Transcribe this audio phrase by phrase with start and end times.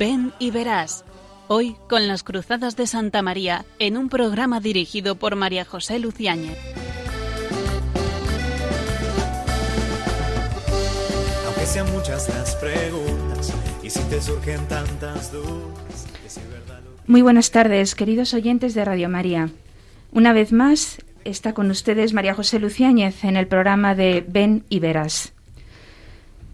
[0.00, 1.04] Ven y verás.
[1.46, 6.56] Hoy con las Cruzadas de Santa María en un programa dirigido por María José Luciáñez.
[11.44, 13.52] Aunque sean muchas las preguntas
[13.82, 16.06] y si te surgen tantas dudas.
[17.06, 19.50] Muy buenas tardes, queridos oyentes de Radio María.
[20.12, 24.80] Una vez más está con ustedes María José Luciáñez en el programa de Ven y
[24.80, 25.34] Verás.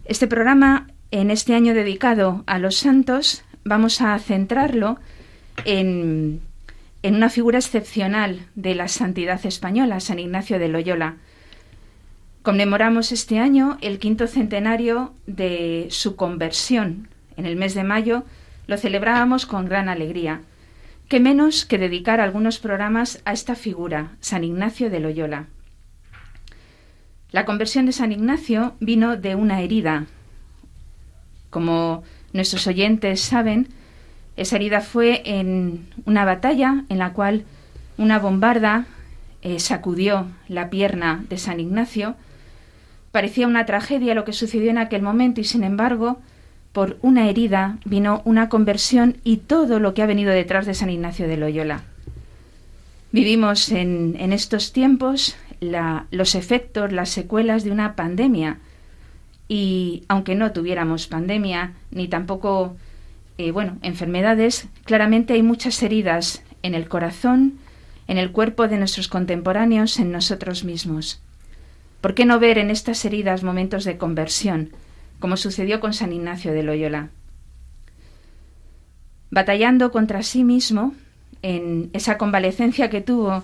[0.03, 4.99] Este programa, en este año dedicado a los santos, vamos a centrarlo
[5.65, 6.41] en,
[7.03, 11.17] en una figura excepcional de la santidad española, San Ignacio de Loyola.
[12.41, 17.09] Conmemoramos este año el quinto centenario de su conversión.
[17.35, 18.23] En el mes de mayo
[18.67, 20.41] lo celebrábamos con gran alegría.
[21.09, 25.47] ¿Qué menos que dedicar algunos programas a esta figura, San Ignacio de Loyola?
[27.31, 30.05] La conversión de San Ignacio vino de una herida.
[31.49, 32.03] Como
[32.33, 33.69] nuestros oyentes saben,
[34.35, 37.45] esa herida fue en una batalla en la cual
[37.97, 38.85] una bombarda
[39.41, 42.15] eh, sacudió la pierna de San Ignacio.
[43.11, 46.19] Parecía una tragedia lo que sucedió en aquel momento y sin embargo
[46.71, 50.91] por una herida vino una conversión y todo lo que ha venido detrás de San
[50.91, 51.81] Ignacio de Loyola.
[53.11, 58.59] Vivimos en, estos tiempos los efectos, las secuelas de una pandemia.
[59.47, 62.75] Y aunque no tuviéramos pandemia, ni tampoco,
[63.37, 67.59] eh, bueno, enfermedades, claramente hay muchas heridas en el corazón,
[68.07, 71.21] en el cuerpo de nuestros contemporáneos, en nosotros mismos.
[72.01, 74.71] ¿Por qué no ver en estas heridas momentos de conversión?
[75.19, 77.09] como sucedió con San Ignacio de Loyola.
[79.29, 80.93] Batallando contra sí mismo,
[81.41, 83.43] en esa convalecencia que tuvo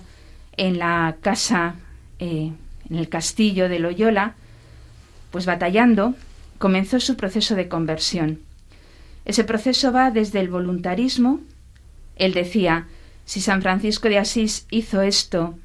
[0.56, 1.76] en la casa,
[2.18, 2.52] eh,
[2.88, 4.34] en el castillo de Loyola,
[5.34, 6.14] pues batallando,
[6.58, 8.38] comenzó su proceso de conversión.
[9.24, 11.40] Ese proceso va desde el voluntarismo.
[12.14, 12.86] Él decía,
[13.24, 15.58] si San Francisco de Asís hizo esto,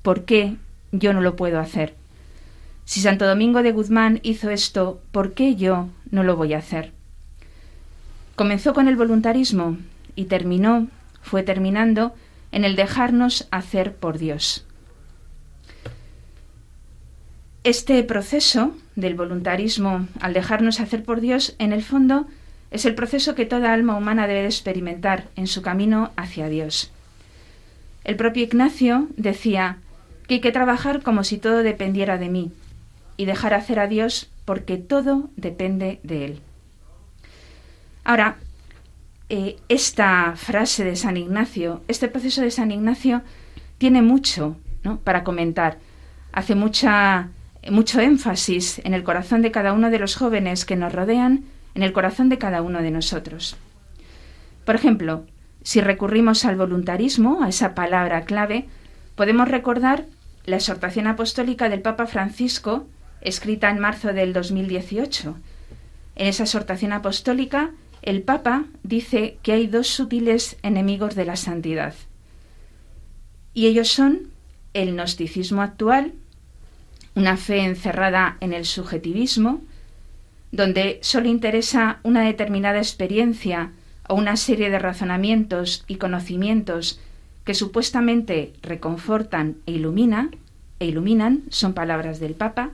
[0.00, 0.56] ¿por qué
[0.90, 1.96] yo no lo puedo hacer?
[2.86, 6.92] Si Santo Domingo de Guzmán hizo esto, ¿por qué yo no lo voy a hacer?
[8.36, 9.76] Comenzó con el voluntarismo
[10.16, 10.88] y terminó,
[11.20, 12.14] fue terminando,
[12.52, 14.64] en el dejarnos hacer por Dios.
[17.64, 22.26] Este proceso del voluntarismo al dejarnos hacer por Dios, en el fondo,
[22.70, 26.92] es el proceso que toda alma humana debe experimentar en su camino hacia Dios.
[28.04, 29.78] El propio Ignacio decía
[30.26, 32.52] que hay que trabajar como si todo dependiera de mí,
[33.20, 36.40] y dejar hacer a Dios porque todo depende de Él.
[38.02, 38.38] Ahora,
[39.28, 43.20] eh, esta frase de San Ignacio, este proceso de San Ignacio
[43.76, 44.56] tiene mucho
[45.04, 45.76] para comentar.
[46.32, 47.28] Hace mucha,
[47.68, 51.44] mucho énfasis en el corazón de cada uno de los jóvenes que nos rodean,
[51.74, 53.56] en el corazón de cada uno de nosotros.
[54.64, 55.26] Por ejemplo,
[55.62, 58.66] si recurrimos al voluntarismo, a esa palabra clave,
[59.14, 60.06] podemos recordar
[60.46, 62.86] la exhortación apostólica del Papa Francisco
[63.20, 65.36] escrita en marzo del 2018.
[66.16, 67.72] En esa exhortación apostólica,
[68.02, 71.94] el Papa dice que hay dos sutiles enemigos de la santidad.
[73.52, 74.28] Y ellos son
[74.72, 76.14] el gnosticismo actual,
[77.14, 79.60] una fe encerrada en el subjetivismo,
[80.52, 83.72] donde solo interesa una determinada experiencia
[84.08, 87.00] o una serie de razonamientos y conocimientos
[87.44, 90.30] que supuestamente reconfortan e, ilumina,
[90.78, 92.70] e iluminan, son palabras del Papa,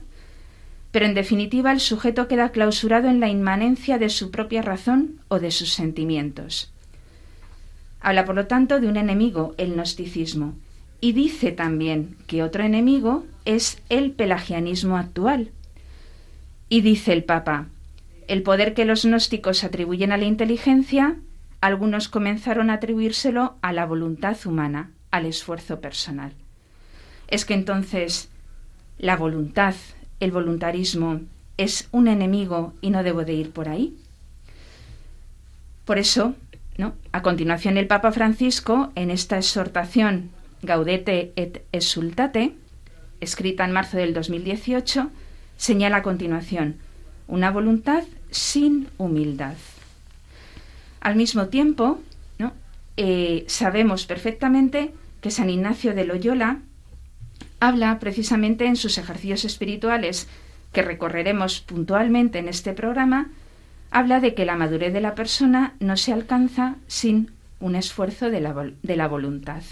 [0.91, 5.39] pero en definitiva el sujeto queda clausurado en la inmanencia de su propia razón o
[5.39, 6.71] de sus sentimientos.
[7.99, 10.55] Habla, por lo tanto, de un enemigo, el gnosticismo,
[10.99, 15.51] y dice también que otro enemigo es el pelagianismo actual.
[16.69, 17.67] Y dice el Papa,
[18.27, 21.15] el poder que los gnósticos atribuyen a la inteligencia,
[21.61, 26.33] algunos comenzaron a atribuírselo a la voluntad humana, al esfuerzo personal.
[27.27, 28.29] Es que entonces
[28.97, 29.75] la voluntad,
[30.19, 31.21] el voluntarismo
[31.57, 33.95] es un enemigo y no debo de ir por ahí.
[35.85, 36.35] Por eso,
[36.77, 36.93] ¿no?
[37.11, 40.31] a continuación el Papa Francisco, en esta exhortación
[40.61, 42.53] Gaudete et Exultate,
[43.19, 45.09] escrita en marzo del 2018,
[45.57, 46.77] señala a continuación
[47.27, 49.55] una voluntad sin humildad.
[51.01, 51.99] Al mismo tiempo,
[52.39, 52.53] ¿no?
[52.95, 56.59] Eh, sabemos perfectamente que San Ignacio de Loyola
[57.59, 60.27] habla precisamente en sus ejercicios espirituales,
[60.71, 63.29] que recorreremos puntualmente en este programa,
[63.91, 68.41] habla de que la madurez de la persona no se alcanza sin un esfuerzo de
[68.41, 69.63] la, de la voluntad.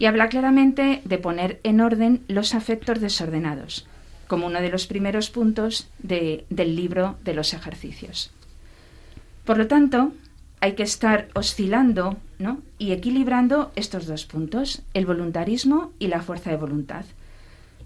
[0.00, 3.86] Y habla claramente de poner en orden los afectos desordenados.
[4.30, 8.30] como uno de los primeros puntos del libro de los ejercicios.
[9.44, 10.12] Por lo tanto,
[10.60, 12.16] hay que estar oscilando
[12.78, 17.04] y equilibrando estos dos puntos, el voluntarismo y la fuerza de voluntad.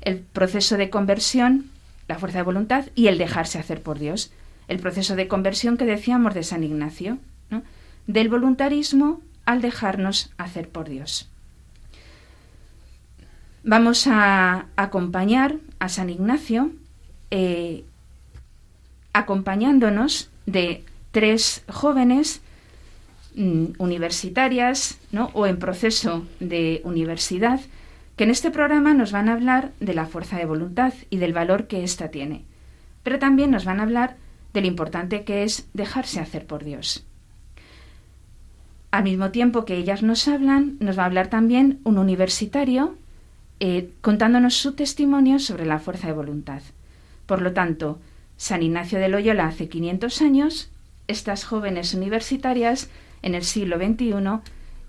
[0.02, 1.70] El proceso de conversión,
[2.08, 4.30] la fuerza de voluntad y el dejarse hacer por Dios.
[4.68, 7.16] El proceso de conversión que decíamos de San Ignacio,
[8.06, 11.30] del voluntarismo al dejarnos hacer por Dios.
[13.66, 16.70] Vamos a acompañar a San Ignacio
[17.30, 17.84] eh,
[19.14, 22.42] acompañándonos de tres jóvenes
[23.36, 24.98] mm, universitarias
[25.32, 27.58] o en proceso de universidad
[28.16, 31.32] que en este programa nos van a hablar de la fuerza de voluntad y del
[31.32, 32.44] valor que ésta tiene,
[33.02, 34.16] pero también nos van a hablar
[34.52, 37.06] de lo importante que es dejarse hacer por Dios.
[38.90, 42.98] Al mismo tiempo que ellas nos hablan, nos va a hablar también un universitario
[43.66, 46.60] eh, contándonos su testimonio sobre la fuerza de voluntad.
[47.24, 47.98] Por lo tanto,
[48.36, 50.68] San Ignacio de Loyola hace 500 años,
[51.08, 52.90] estas jóvenes universitarias
[53.22, 54.12] en el siglo XXI,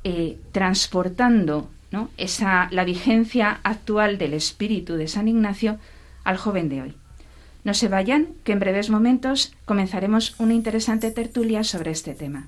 [0.03, 1.69] eh, transportando
[2.17, 5.79] esa, la vigencia actual del espíritu de San Ignacio
[6.25, 6.93] al joven de hoy.
[7.63, 12.47] No se vayan, que en breves momentos comenzaremos una interesante tertulia sobre este tema.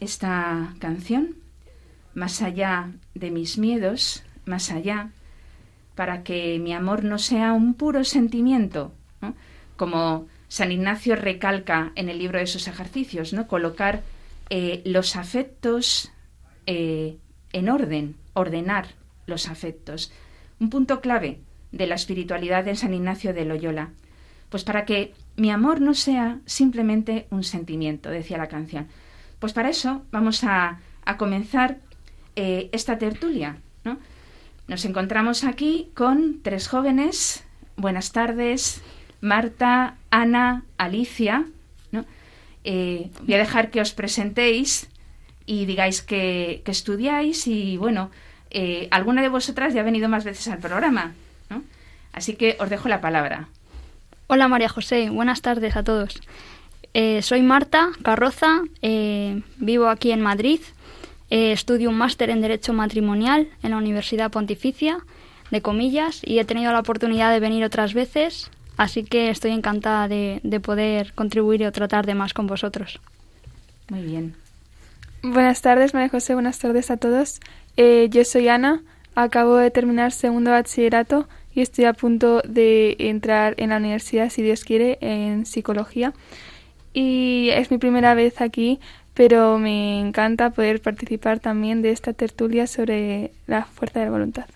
[0.00, 1.36] esta canción,
[2.14, 5.10] más allá de mis miedos, más allá,
[5.94, 8.92] para que mi amor no sea un puro sentimiento,
[9.76, 13.46] como San Ignacio recalca en el libro de sus ejercicios, ¿no?
[13.46, 14.02] colocar
[14.50, 16.12] eh, los afectos
[16.66, 17.16] eh,
[17.52, 18.88] en orden, ordenar
[19.26, 20.12] los afectos.
[20.60, 21.40] Un punto clave
[21.72, 23.90] de la espiritualidad de San Ignacio de Loyola.
[24.48, 28.88] Pues para que mi amor no sea simplemente un sentimiento, decía la canción.
[29.44, 31.76] Pues para eso vamos a, a comenzar
[32.34, 33.58] eh, esta tertulia.
[33.84, 33.98] ¿no?
[34.68, 37.44] Nos encontramos aquí con tres jóvenes.
[37.76, 38.80] Buenas tardes,
[39.20, 41.44] Marta, Ana, Alicia.
[41.92, 42.06] ¿no?
[42.64, 44.88] Eh, voy a dejar que os presentéis
[45.44, 48.10] y digáis que, estudiáis y bueno,
[48.48, 51.12] eh, alguna de vosotras ya ha venido más veces al programa.
[51.50, 51.62] ¿no?
[52.14, 53.48] Así que os dejo la palabra.
[54.26, 56.22] Hola María José, buenas tardes a todos.
[57.22, 58.62] Soy Marta Carroza,
[59.58, 60.60] vivo aquí en Madrid
[61.30, 64.98] eh, estudio un máster en Derecho Matrimonial en la Universidad Pontificia,
[65.50, 70.06] de comillas, y he tenido la oportunidad de venir otras veces, así que estoy encantada
[70.06, 73.00] de, poder contribuir o tratar de más con vosotros.
[73.88, 74.36] Muy bien.
[75.22, 77.40] Buenas tardes, María José, buenas tardes a todos.
[77.76, 78.82] Eh, yo soy Ana,
[79.14, 84.42] acabo de terminar segundo bachillerato y estoy a punto de entrar en la universidad, si
[84.42, 86.12] Dios quiere, en psicología.
[86.94, 88.80] Y es mi primera vez aquí,
[89.12, 94.46] pero me encanta poder participar también de esta tertulia sobre la fuerza de la voluntad.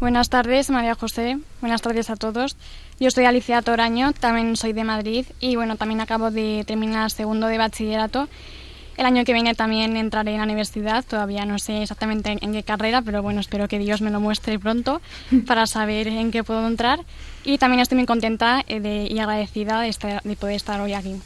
[0.00, 1.38] Buenas tardes, María José.
[1.60, 2.56] Buenas tardes a todos.
[2.98, 7.48] Yo soy Alicia Toraño, también soy de Madrid y bueno, también acabo de terminar segundo
[7.48, 8.26] de bachillerato.
[9.00, 12.62] El año que viene también entraré en la universidad, todavía no sé exactamente en, qué
[12.62, 15.00] carrera, pero bueno, espero que Dios me lo muestre pronto
[15.46, 17.00] para saber en qué puedo entrar.
[17.42, 21.16] Y también estoy muy contenta eh, de, y agradecida de, de poder estar hoy aquí.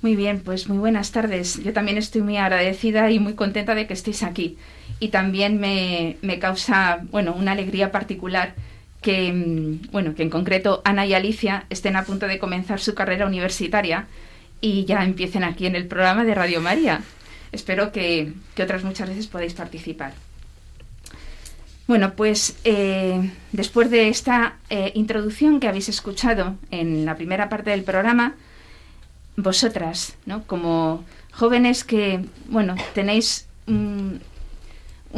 [0.00, 1.62] Muy bien, pues muy buenas tardes.
[1.62, 4.56] Yo también estoy muy agradecida y muy contenta de que estéis aquí.
[5.00, 8.54] Y también me, causa, bueno, una alegría particular
[9.02, 12.94] que, mm, bueno, que en concreto Ana y Alicia estén a punto de comenzar su
[12.94, 14.06] carrera universitaria
[14.60, 17.02] y ya empiecen aquí en el programa de Radio María.
[17.52, 20.12] Espero que, otras muchas veces podáis participar.
[21.86, 27.70] Bueno, pues eh, después de esta eh, introducción que habéis escuchado en la primera parte
[27.70, 28.34] del programa,
[29.36, 30.44] vosotras, ¿no?
[30.44, 34.20] Como jóvenes que, bueno, tenéis un,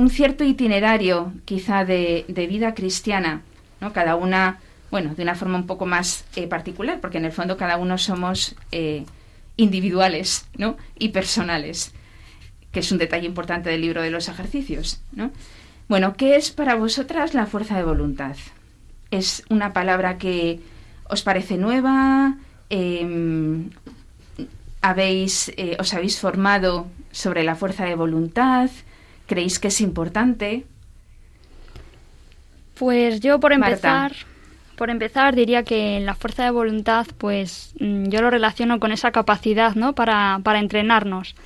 [0.09, 3.43] cierto itinerario quizá de, vida cristiana,
[3.83, 3.93] ¿no?
[3.93, 7.59] Cada una, bueno, de una forma un poco más eh, particular, porque en el fondo
[7.59, 8.55] cada uno somos
[9.57, 10.77] individuales, ¿no?
[10.99, 11.93] Y personales,
[12.71, 15.31] que es un detalle importante del libro de los ejercicios, ¿no?
[15.89, 18.37] Bueno, ¿qué es para vosotras la fuerza de voluntad?
[19.11, 20.61] ¿Es una palabra que
[21.09, 22.37] os parece nueva?
[22.71, 23.71] Em,
[24.81, 28.71] habéis, eh, os habéis formado sobre la fuerza de voluntad,
[29.27, 30.65] creéis que es importante.
[32.75, 34.13] Pues yo por empezar,
[34.83, 39.13] por empezar diría que la fuerza de voluntad, pues mm, yo lo relaciono con esa
[39.13, 39.93] capacidad, ¿no?
[39.93, 41.37] Para, para entrenarnos,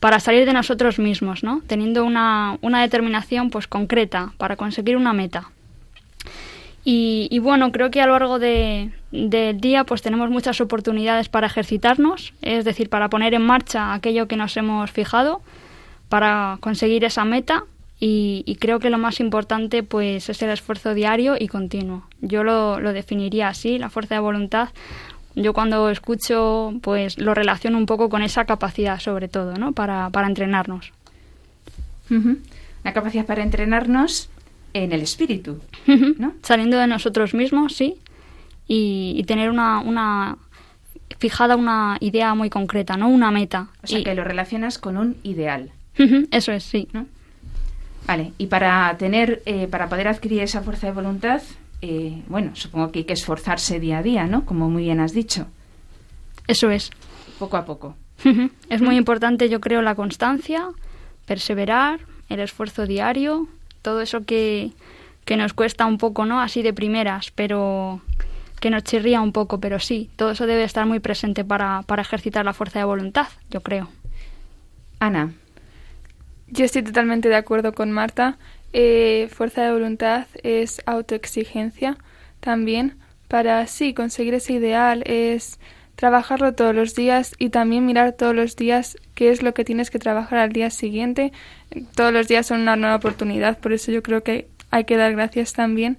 [0.00, 1.60] para salir de nosotros mismos, ¿no?
[1.66, 5.50] Teniendo una, una determinación, pues concreta para conseguir una meta.
[6.82, 12.32] Y, bueno, creo que a lo largo del día pues tenemos muchas oportunidades para ejercitarnos,
[12.40, 15.42] es decir, para poner en marcha aquello que nos hemos fijado,
[16.08, 17.64] para conseguir esa meta
[18.00, 22.04] y, creo que lo más importante pues es el esfuerzo diario y continuo.
[22.20, 24.68] Yo lo, definiría así, la fuerza de voluntad.
[25.34, 29.72] Yo cuando escucho pues lo relaciono un poco con esa capacidad sobre todo, ¿no?
[29.72, 30.92] Para, para entrenarnos.
[32.84, 34.30] La capacidad para entrenarnos
[34.74, 35.60] en el espíritu,
[36.18, 36.34] ¿no?
[36.42, 37.96] Saliendo de nosotros mismos, sí,
[38.68, 40.38] y, tener una, una,
[41.18, 43.08] fijada una idea muy concreta, ¿no?
[43.08, 43.68] Una meta.
[43.82, 45.72] O sea, que lo relacionas con un ideal.
[46.30, 46.86] Eso es, sí.
[48.08, 51.42] Vale, y para tener, eh, para poder adquirir esa fuerza de voluntad,
[51.82, 54.46] eh, bueno, supongo que hay que esforzarse día a día, ¿no?
[54.46, 55.46] Como muy bien has dicho.
[56.46, 56.90] Eso es.
[57.38, 57.96] Poco a poco.
[58.70, 60.70] es muy importante, yo creo, la constancia,
[61.26, 62.00] perseverar,
[62.30, 63.46] el esfuerzo diario,
[63.82, 64.72] todo eso que,
[65.36, 66.40] nos cuesta un poco, ¿no?
[66.40, 68.00] Así de primeras, pero
[68.58, 72.00] que nos chirría un poco, pero sí, todo eso debe estar muy presente para, para
[72.00, 73.90] ejercitar la fuerza de voluntad, yo creo.
[74.98, 75.34] Ana.
[76.50, 78.38] Yo estoy totalmente de acuerdo con Marta.
[78.72, 81.98] Eh, fuerza de voluntad es autoexigencia
[82.40, 82.96] también.
[83.28, 85.58] Para sí conseguir ese ideal es
[85.94, 89.90] trabajarlo todos los días y también mirar todos los días qué es lo que tienes
[89.90, 91.32] que trabajar al día siguiente.
[91.94, 95.12] Todos los días son una nueva oportunidad, por eso yo creo que hay que dar
[95.12, 95.98] gracias también.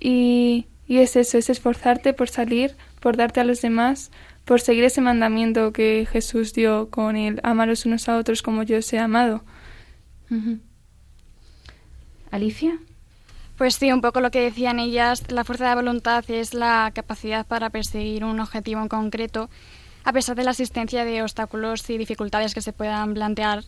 [0.00, 4.10] Y, y es eso, es esforzarte por salir, por darte a los demás,
[4.44, 8.64] por seguir ese mandamiento que Jesús dio con el amar los unos a otros como
[8.64, 9.44] yo os he amado.
[12.30, 12.78] Alicia.
[13.56, 17.46] Pues sí, un poco lo que decían ellas, la fuerza de voluntad es la capacidad
[17.46, 19.48] para perseguir un objetivo en concreto,
[20.04, 23.64] a pesar de la existencia de obstáculos y dificultades que se puedan plantear.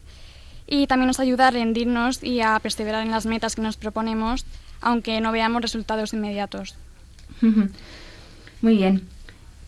[0.67, 4.45] Y también nos ayuda a rendirnos y a perseverar en las metas que nos proponemos,
[4.83, 6.75] aunque no veamos resultados inmediatos.
[8.61, 9.07] Muy bien.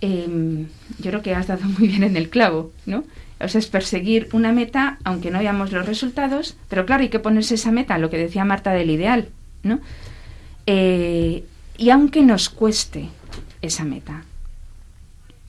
[0.02, 0.66] Em,
[0.98, 3.04] yo creo que has dado muy bien en el clavo, ¿no?
[3.40, 7.18] O sea, es perseguir una meta, aunque no veamos los resultados, pero claro, hay que
[7.18, 9.28] ponerse esa meta, lo que decía Marta del ideal,
[9.62, 9.80] ¿no?
[10.66, 11.44] Eh,
[11.78, 13.08] y aunque nos cueste
[13.62, 14.24] esa meta.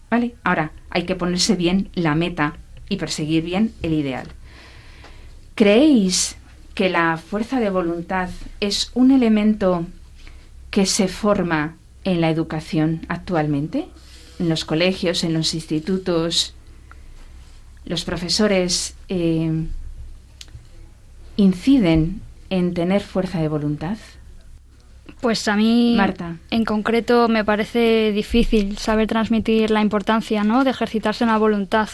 [0.09, 0.35] ¿Vale?
[0.43, 2.55] Ahora, hay que ponerse bien la meta
[2.89, 4.27] y perseguir bien el ideal.
[5.55, 6.37] ¿Creéis
[6.73, 8.29] que la fuerza de voluntad
[8.59, 9.85] es un elemento
[10.69, 13.87] que se forma en la educación actualmente?
[14.39, 16.55] En los colegios, en los institutos,
[17.85, 19.51] los profesores eh,
[21.37, 23.97] inciden en tener fuerza de voluntad.
[25.21, 26.37] Pues a mí, Marta.
[26.49, 30.63] en concreto, me parece difícil saber transmitir la importancia ¿no?
[30.63, 31.89] de ejercitarse en la voluntad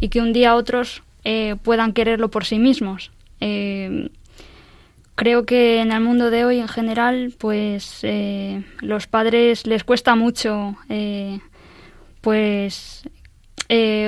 [0.00, 3.10] y que un día otros eh, puedan quererlo por sí mismos.
[3.40, 4.10] Eh,
[5.14, 10.16] creo que en el mundo de hoy, en general, pues eh, los padres les cuesta
[10.16, 10.76] mucho,
[12.20, 13.08] pues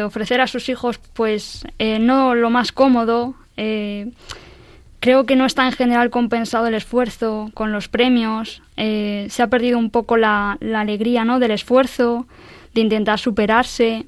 [0.05, 3.35] ofrecer a sus hijos, pues no lo más cómodo
[5.01, 8.63] Creo que no está en general compensado el esfuerzo con los premios.
[8.77, 11.39] Eh, se ha perdido un poco la, alegría ¿no?
[11.39, 12.27] del esfuerzo,
[12.75, 14.05] de intentar superarse.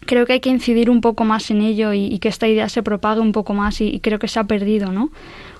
[0.00, 2.82] Creo que hay que incidir un poco más en ello y, que esta idea se
[2.82, 5.10] propague un poco más y, creo que se ha perdido ¿no?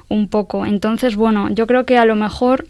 [0.09, 0.66] un poco.
[0.66, 2.66] Entonces, bueno, yo creo que a lo mejor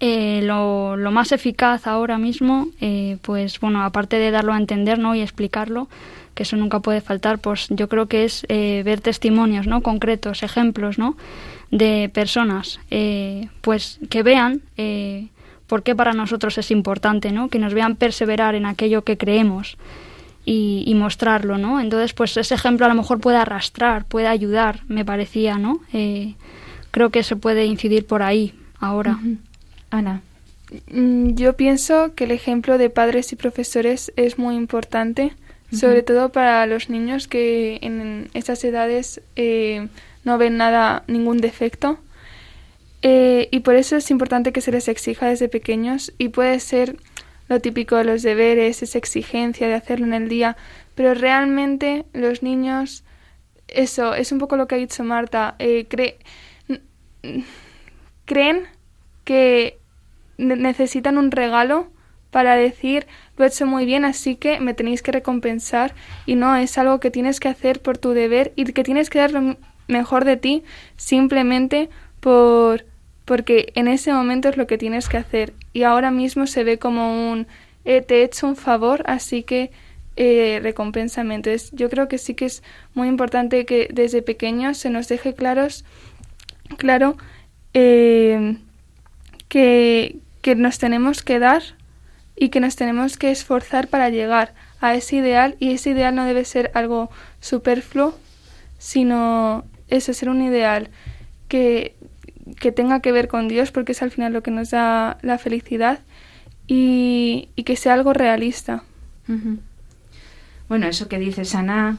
[0.00, 5.14] eh, lo, más eficaz ahora mismo, eh, pues bueno, aparte de darlo a entender ¿no?
[5.14, 5.88] y explicarlo,
[6.34, 9.82] que eso nunca puede faltar, pues yo creo que es eh, ver testimonios, ¿no?
[9.82, 11.16] Concretos, ejemplos, ¿no?
[11.70, 15.28] De personas, eh, pues que vean eh,
[15.66, 17.48] por qué para nosotros es importante, ¿no?
[17.48, 19.76] Que nos vean perseverar en aquello que creemos
[20.44, 21.80] y, mostrarlo, ¿no?
[21.80, 25.80] Entonces, pues ese ejemplo a lo mejor puede arrastrar, puede ayudar, me parecía, ¿no?
[26.90, 29.18] creo que se puede incidir por ahí ahora.
[29.96, 30.22] Ana.
[30.90, 35.32] Mm, yo pienso que el ejemplo de padres y profesores es muy importante
[35.74, 39.88] sobre todo para los niños que en estas edades eh,
[40.24, 41.98] no ven nada, ningún defecto.
[43.02, 46.96] Eh, y por eso es importante que se les exija desde pequeños y puede ser
[47.48, 50.56] lo típico de los deberes, esa exigencia de hacerlo en el día,
[50.94, 53.04] pero realmente los niños,
[53.68, 55.86] eso es un poco lo que ha dicho Marta, eh,
[58.24, 58.62] creen
[59.24, 59.78] que
[60.38, 61.88] necesitan un regalo
[62.30, 65.94] para decir lo he hecho muy bien, así que me tenéis que recompensar
[66.26, 69.20] y no es algo que tienes que hacer por tu deber y que tienes que
[69.20, 70.64] dar lo mejor de ti
[70.96, 72.84] simplemente por
[73.24, 76.78] porque en ese momento es lo que tienes que hacer y ahora mismo se ve
[76.78, 77.46] como un
[77.84, 79.70] eh, te he hecho un favor, así que
[80.16, 81.34] eh, recompénsame.
[81.34, 82.62] Entonces yo creo que sí que es
[82.94, 85.84] muy importante que desde pequeños se nos deje claros,
[86.78, 87.16] claro
[87.74, 88.56] eh,
[89.48, 91.62] que, que nos tenemos que dar
[92.36, 96.26] y que nos tenemos que esforzar para llegar a ese ideal y ese ideal no
[96.26, 97.10] debe ser algo
[97.40, 98.14] superfluo,
[98.76, 100.90] sino eso, ser un ideal
[101.48, 101.94] que,
[102.60, 105.38] que tenga que ver con Dios porque es al final lo que nos da la
[105.38, 106.00] felicidad
[106.66, 108.84] y, y que sea algo realista.
[110.68, 111.96] Bueno, eso que dices, Ana,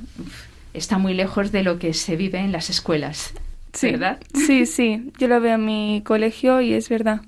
[0.76, 3.34] está muy lejos de lo que se vive en las escuelas,
[3.82, 4.20] ¿verdad?
[4.36, 7.22] Sí, sí, yo lo veo en mi colegio y es verdad.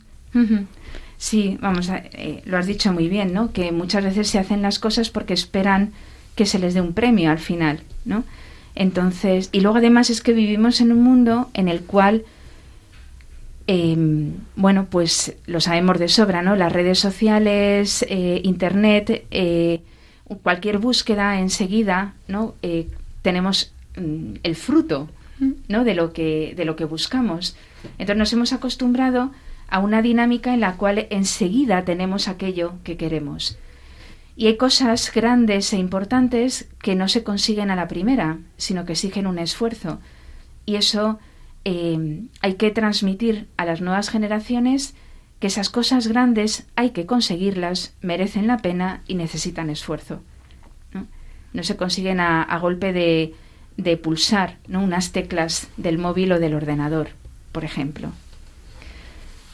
[1.18, 3.52] Sí, vamos, a, eh, lo has dicho muy bien, ¿no?
[3.52, 5.92] Que muchas veces se hacen las cosas porque esperan
[6.36, 8.24] que se les dé un premio al final, ¿no?
[8.76, 12.24] Entonces, y luego además es que vivimos en un mundo en el cual,
[13.66, 16.56] em, bueno, pues lo sabemos de sobra, ¿no?
[16.56, 19.82] Las redes sociales, eh, Internet, eh,
[20.44, 22.54] cualquier búsqueda enseguida, ¿no?
[23.22, 25.10] tenemos mm, el fruto,
[25.68, 25.84] ¿no?
[25.84, 27.56] De lo que de lo que buscamos.
[27.98, 29.32] Entonces nos hemos acostumbrado
[29.68, 33.58] a una dinámica en la cual enseguida tenemos aquello que queremos.
[34.36, 38.94] Y hay cosas grandes e importantes que no se consiguen a la primera, sino que
[38.94, 40.00] exigen un esfuerzo.
[40.66, 41.20] Y eso
[41.66, 44.94] eh, hay que transmitir a las nuevas generaciones
[45.40, 50.22] que esas cosas grandes hay que conseguirlas, merecen la pena y necesitan esfuerzo.
[51.54, 53.34] No, se consiguen a, golpe de,
[53.78, 54.84] de pulsar ¿no?
[54.84, 57.10] unas teclas del móvil o del ordenador,
[57.52, 58.12] por ejemplo.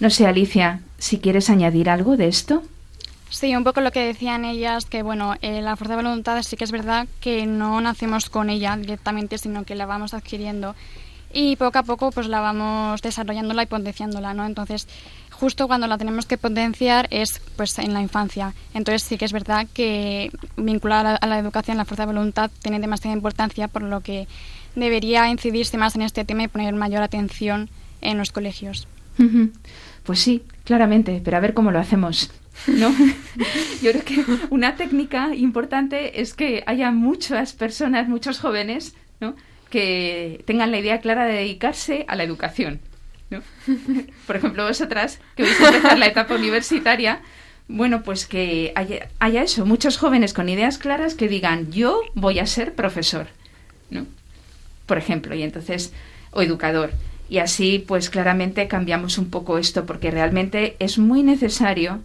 [0.03, 2.61] No sé, Alicia, si quieres añadir algo de esto.
[3.29, 6.57] Sí, un poco lo que decían ellas, que bueno, eh, la fuerza de voluntad sí
[6.57, 10.75] que es verdad que no nacemos con ella directamente, sino que la vamos adquiriendo
[11.31, 14.45] y poco a poco pues la vamos desarrollándola y potenciándola, ¿no?
[14.45, 14.89] Entonces,
[15.31, 18.53] justo cuando la tenemos que potenciar es pues en la infancia.
[18.73, 22.81] Entonces sí que es verdad que vincular a la, educación la fuerza de voluntad tiene
[22.81, 24.27] demasiada importancia, por lo que
[24.75, 27.69] debería incidirse más en este tema y poner mayor atención
[28.01, 28.85] en los colegios.
[30.03, 32.31] Pues sí, claramente, pero a ver cómo lo hacemos.
[32.67, 32.93] ¿No?
[33.81, 39.35] Yo creo que una técnica importante es que haya muchas personas, muchos jóvenes, ¿no?
[39.69, 42.79] que tengan la idea clara de dedicarse a la educación.
[43.29, 43.41] ¿no?
[44.27, 47.21] Por ejemplo, vosotras, que vais a empezar la etapa universitaria,
[47.67, 52.39] bueno, pues que haya, haya, eso, muchos jóvenes con ideas claras que digan, yo voy
[52.39, 53.27] a ser profesor,
[53.89, 54.05] ¿no?
[54.85, 55.93] Por ejemplo, y entonces,
[56.31, 56.91] o educador.
[57.29, 62.01] Y así, pues claramente cambiamos un poco esto, porque realmente es muy necesario.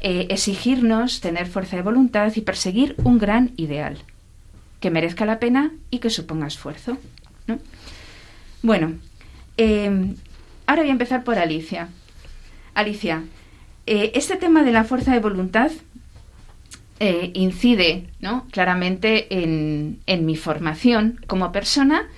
[0.00, 3.96] Eh, exigirnos tener fuerza de voluntad y perseguir un gran ideal,
[4.78, 6.98] que merezca la pena y que suponga esfuerzo.
[7.46, 7.58] ¿no?
[8.62, 8.94] Bueno,
[9.56, 10.14] eh,
[10.66, 11.88] ahora voy a empezar por Alicia.
[12.74, 13.24] Alicia,
[13.86, 15.70] eh, este tema de la fuerza de voluntad
[17.34, 18.46] incide ¿no?
[18.52, 22.08] claramente en, en mi formación como persona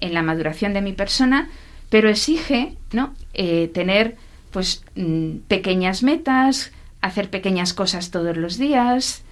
[0.00, 1.48] en la maduración de mi persona,
[1.88, 3.14] pero exige ¿no?
[3.34, 4.16] Eh, tener
[4.50, 9.22] pues mm, pequeñas metas, hacer pequeñas cosas todos los días.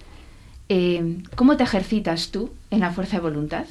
[0.69, 3.65] Eh, ¿Cómo te ejercitas tú en la fuerza de voluntad,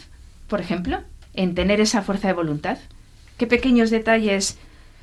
[0.49, 1.01] por ejemplo?
[1.35, 2.79] En tener esa fuerza de voluntad.
[3.37, 4.59] ¿Qué pequeños detalles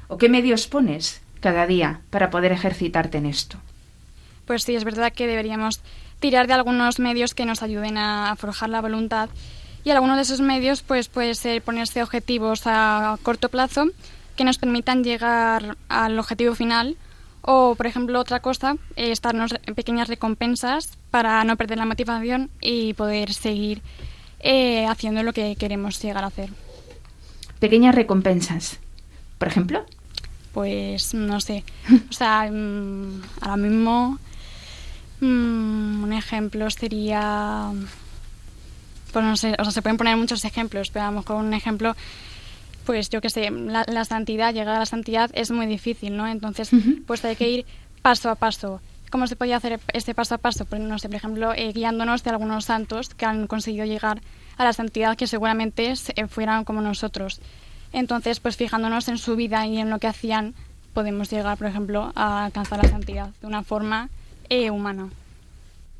[0.08, 3.58] o qué medios pones cada día para poder ejercitarte en esto?
[4.45, 5.81] Pues sí, es verdad que deberíamos
[6.19, 9.29] tirar de algunos medios que nos ayuden a forjar la voluntad
[9.85, 13.85] y alguno de esos medios pues puede ser ponerse objetivos a corto plazo
[14.35, 16.97] que nos permitan llegar al objetivo final
[17.41, 22.93] o por ejemplo otra cosa es darnos pequeñas recompensas para no perder la motivación y
[22.93, 23.83] poder seguir
[24.39, 26.49] eh, haciendo lo que queremos llegar a hacer.
[27.59, 28.79] Pequeñas recompensas
[29.37, 29.85] por ejemplo.
[30.51, 31.63] Pues no sé.
[32.09, 34.17] O sea mm, ahora mismo
[35.21, 37.71] mm, un ejemplo sería
[39.15, 41.54] pues no sé, o sea, se pueden poner muchos ejemplos, pero a lo mejor un
[41.54, 41.95] ejemplo,
[42.86, 46.28] pues yo qué sé, la, santidad, llegar a la santidad es muy difícil, ¿no?
[46.28, 46.69] Entonces,
[47.08, 47.65] pues hay que ir
[48.01, 51.15] paso a paso, cómo se podía hacer este paso a paso, pues no sé, por
[51.15, 54.19] ejemplo, eh, guiándonos de algunos santos que han conseguido llegar
[54.58, 57.39] a la santidad que seguramente eh, fueran como nosotros.
[57.93, 60.56] Entonces, pues fijándonos en su vida y en lo que hacían,
[60.93, 64.10] podemos llegar, por ejemplo, a alcanzar la santidad de una forma
[64.49, 65.08] eh, humana.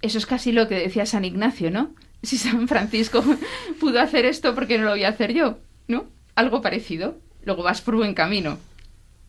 [0.01, 1.91] Eso es casi lo que decía San Ignacio, ¿no?
[2.25, 3.23] Si San Francisco
[3.79, 5.59] pudo hacer esto, ¿por qué no lo voy a hacer yo?
[5.88, 6.05] ¿No?
[6.35, 7.17] Algo parecido.
[7.43, 8.57] Luego vas por buen camino.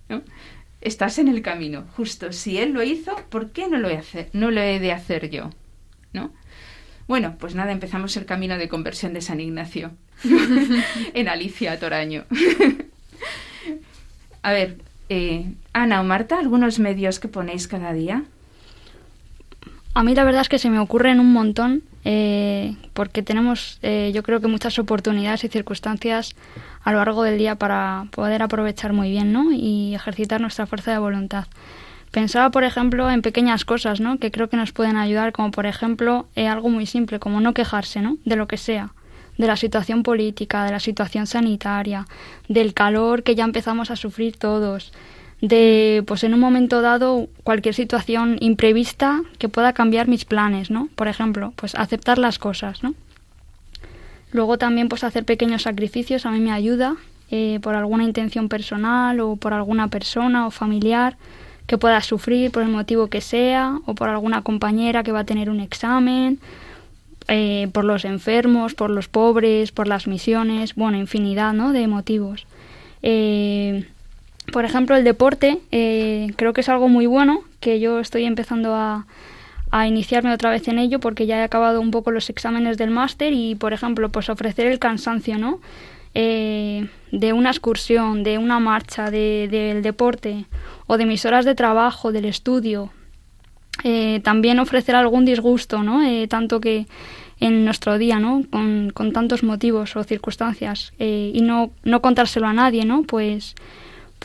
[0.09, 0.23] ¿no?
[0.81, 2.33] Estás en el camino, justo.
[2.33, 5.51] Si él lo hizo, ¿por qué no lo, he, no lo he de hacer yo?
[6.13, 6.33] ¿No?
[7.07, 9.93] Bueno, pues nada, empezamos el camino de conversión de San Ignacio
[11.15, 12.25] en Alicia Toraño.
[14.43, 14.79] A ver,
[15.09, 18.25] eh, Ana o Marta, ¿algunos medios que ponéis cada día?
[19.97, 24.13] A mí la verdad es que se me ocurren un montón eh, porque tenemos eh,
[24.15, 26.37] yo creo que muchas oportunidades y circunstancias
[26.85, 29.53] a lo largo del día para poder aprovechar muy bien ¿no?
[29.53, 31.47] y ejercitar nuestra fuerza de voluntad.
[32.11, 34.19] Pensaba, por ejemplo, en pequeñas cosas ¿no?
[34.19, 37.55] que creo que nos pueden ayudar, como por ejemplo eh, algo muy simple, como no
[37.55, 38.19] quejarse ¿no?
[38.27, 38.91] de lo que sea,
[39.39, 42.05] de la situación política, de la situación sanitaria,
[42.51, 44.93] del calor que ya empezamos a sufrir todos,
[45.49, 50.89] de, pues en un momento dado, cualquier situación imprevista que pueda cambiar mis planes, ¿no?
[50.97, 52.95] Por ejemplo, pues aceptar las cosas, ¿no?
[54.33, 56.97] Luego también, pues hacer pequeños sacrificios a mí me ayuda
[57.31, 61.17] eh, por alguna intención personal o por alguna persona o familiar
[61.67, 65.25] que pueda sufrir por el motivo que sea o por alguna compañera que va a
[65.25, 66.39] tener un examen,
[67.29, 71.73] eh, por los enfermos, por los pobres, por las misiones, bueno, infinidad, ¿no?
[71.73, 72.47] De motivos.
[73.03, 73.87] Eh,
[74.53, 78.75] por ejemplo, el deporte eh, creo que es algo muy bueno, que yo estoy empezando
[78.75, 79.07] a,
[79.71, 82.91] a, iniciarme otra vez en ello porque ya he acabado un poco los exámenes del
[82.91, 85.61] máster y, por ejemplo, pues ofrecer el cansancio, ¿no?
[86.15, 90.47] Eh, de una excursión, de una marcha, del de, deporte
[90.87, 92.91] o de mis horas de trabajo, del estudio.
[93.85, 96.03] Eh, también ofrecer algún disgusto, ¿no?
[96.03, 96.87] Eh, tanto que
[97.41, 98.43] en nuestro día, ¿no?
[98.51, 103.03] Con, con tantos motivos o circunstancias eh, y no, no contárselo a nadie, ¿no?
[103.03, 103.55] Pues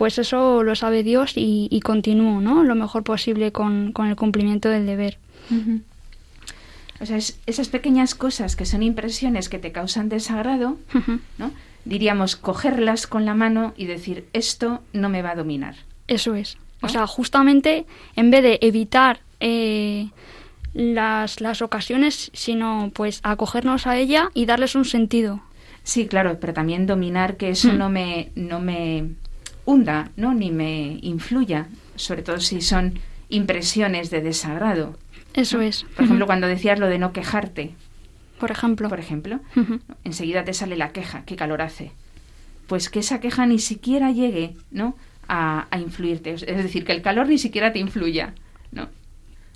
[0.01, 2.63] pues eso lo sabe Dios y, y continúo, ¿no?
[2.63, 5.19] Lo mejor posible con, con el cumplimiento del deber.
[5.51, 5.81] Uh -huh.
[7.01, 11.19] O sea, es, esas pequeñas cosas que son impresiones que te causan desagrado, uh -huh.
[11.37, 11.51] ¿no?
[11.85, 15.75] Diríamos, cogerlas con la mano y decir, esto no me va a dominar.
[16.07, 16.57] Eso es.
[16.81, 16.87] ¿No?
[16.87, 17.85] O sea, justamente
[18.15, 20.09] en vez de evitar eh,
[20.73, 25.41] las, las ocasiones, sino pues acogernos a ella y darles un sentido.
[25.83, 27.77] Sí, claro, pero también dominar que eso mm.
[27.77, 29.09] no me, no me
[29.65, 30.33] hunda, ¿no?
[30.33, 34.97] Ni me influya, sobre todo si son impresiones de desagrado.
[35.33, 35.63] Eso ¿no?
[35.63, 35.83] es.
[35.95, 37.73] Por ejemplo, cuando decías lo de no quejarte.
[38.39, 38.89] Por ejemplo.
[38.89, 39.79] Por ejemplo, uh -huh.
[40.03, 41.91] enseguida te sale la queja, qué calor hace.
[42.67, 44.95] Pues que esa queja ni siquiera llegue, ¿no?
[45.27, 46.33] A, a influirte.
[46.33, 48.33] Es decir, que el calor ni siquiera te influya,
[48.71, 48.89] ¿no?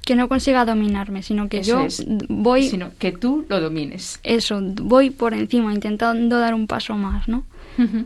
[0.06, 2.06] que no consiga dominarme, sino que Eso yo es.
[2.30, 2.70] voy...
[2.70, 4.20] Sino que tú lo domines.
[4.22, 7.44] Eso, voy por encima, intentando dar un paso más, ¿no?
[7.80, 8.06] Uh -huh.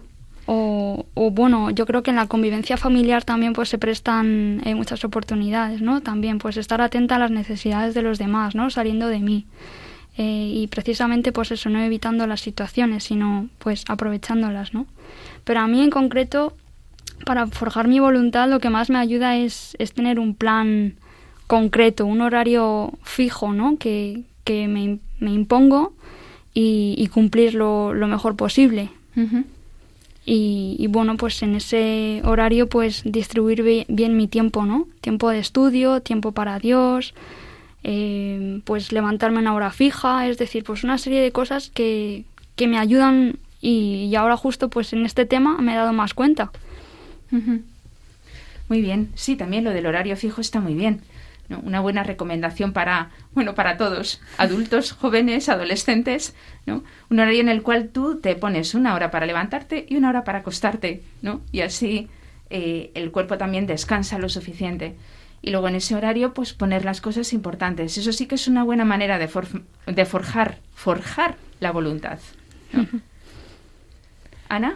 [0.52, 5.06] O, bueno, yo creo que en la convivencia familiar también pues se prestan eh, muchas
[5.06, 6.02] oportunidades, ¿no?
[6.02, 8.72] También pues estar atenta a las necesidades de los demás, ¿no?
[8.72, 9.46] Saliendo de mí.
[10.18, 14.88] Eh, y precisamente pues eso, no evitando las situaciones, sino pues aprovechándolas, ¿no?
[15.44, 16.54] Pero a mí en concreto,
[17.26, 20.96] para forjar mi voluntad, lo que más me ayuda es, es tener un plan
[21.46, 23.78] concreto, un horario fijo, ¿no?
[23.78, 25.94] Que, que me, me impongo
[26.56, 28.90] y, cumplirlo lo mejor posible.
[29.16, 29.44] Uh.
[30.32, 34.88] Y, y, bueno, pues en ese horario pues distribuir bien, mi tiempo, ¿no?
[35.02, 37.16] Tiempo de estudio, tiempo para Dios,
[37.84, 42.68] eh, pues levantarme una hora fija, es decir, pues una serie de cosas que, que
[42.68, 46.52] me ayudan y, y, ahora justo pues en este tema me he dado más cuenta.
[47.32, 51.02] Muy bien, sí, también lo del horario fijo está muy bien.
[51.50, 51.60] ¿No?
[51.60, 56.36] una buena recomendación para, bueno, para todos, adultos, jóvenes, adolescentes,
[56.66, 56.84] ¿no?
[57.10, 60.24] Un horario en el cual tú te pones una hora para levantarte y una hora
[60.24, 61.42] para acostarte, ¿no?
[61.52, 62.08] Y así
[62.50, 64.96] eh, el cuerpo también descansa lo suficiente.
[65.42, 67.98] Y luego en ese horario, pues poner las cosas importantes.
[67.98, 69.48] Eso sí que es una buena manera de, for
[69.86, 72.20] de forjar, forjar la voluntad.
[72.74, 72.86] ¿no?
[74.50, 74.76] Ana.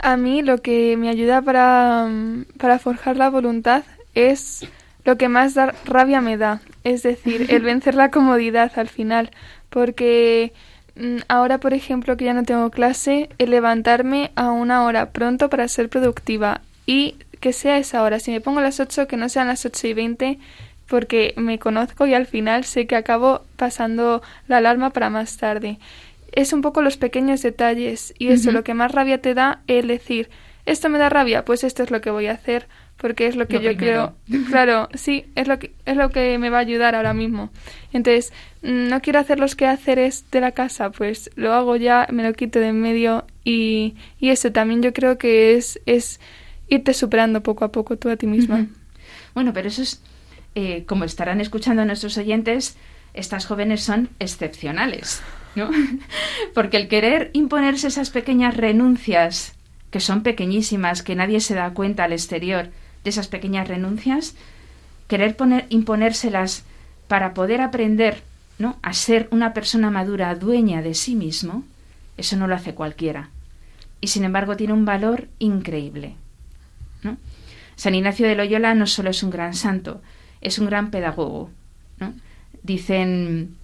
[0.00, 2.08] A mí lo que me ayuda para,
[2.56, 3.82] para forjar la voluntad
[4.14, 4.64] es
[5.04, 9.30] lo que más rabia me da, es decir, el vencer la comodidad al final,
[9.70, 10.52] porque
[10.96, 15.48] mm, ahora, por ejemplo, que ya no tengo clase, el levantarme a una hora pronto
[15.48, 19.16] para ser productiva y que sea esa hora, si me pongo a las 8, que
[19.16, 20.38] no sean las 8 y 20,
[20.88, 25.78] porque me conozco y al final sé que acabo pasando la alarma para más tarde.
[26.32, 28.56] Es un poco los pequeños detalles y eso, uh -huh.
[28.56, 30.30] lo que más rabia te da, el decir,
[30.66, 32.66] esto me da rabia, pues esto es lo que voy a hacer
[33.00, 34.14] porque es lo que yo creo.
[34.48, 37.50] Claro, sí, es lo que es lo que me va a ayudar ahora mismo.
[37.92, 38.32] Entonces,
[38.62, 42.58] no quiero hacer los quehaceres de la casa, pues lo hago ya, me lo quito
[42.58, 46.20] de en medio y, y eso también yo creo que es es
[46.68, 48.66] irte superando poco a poco tú a ti misma.
[49.34, 50.02] Bueno, pero eso es
[50.54, 52.76] eh, como estarán escuchando nuestros oyentes,
[53.14, 55.22] estas jóvenes son excepcionales,
[55.54, 55.70] ¿no?
[56.54, 59.54] Porque el querer imponerse esas pequeñas renuncias,
[59.90, 62.70] que son pequeñísimas, que nadie se da cuenta al exterior,
[63.08, 64.34] esas pequeñas renuncias,
[65.08, 66.64] querer poner, imponérselas
[67.08, 68.22] para poder aprender
[68.58, 68.76] ¿no?
[68.82, 71.64] a ser una persona madura, dueña de sí mismo,
[72.16, 73.30] eso no lo hace cualquiera.
[74.00, 76.14] Y sin embargo tiene un valor increíble.
[77.02, 77.16] ¿no?
[77.76, 80.00] San Ignacio de Loyola no solo es un gran santo,
[80.40, 81.50] es un gran pedagogo.
[81.98, 82.12] ¿no?
[82.62, 83.56] Dicen,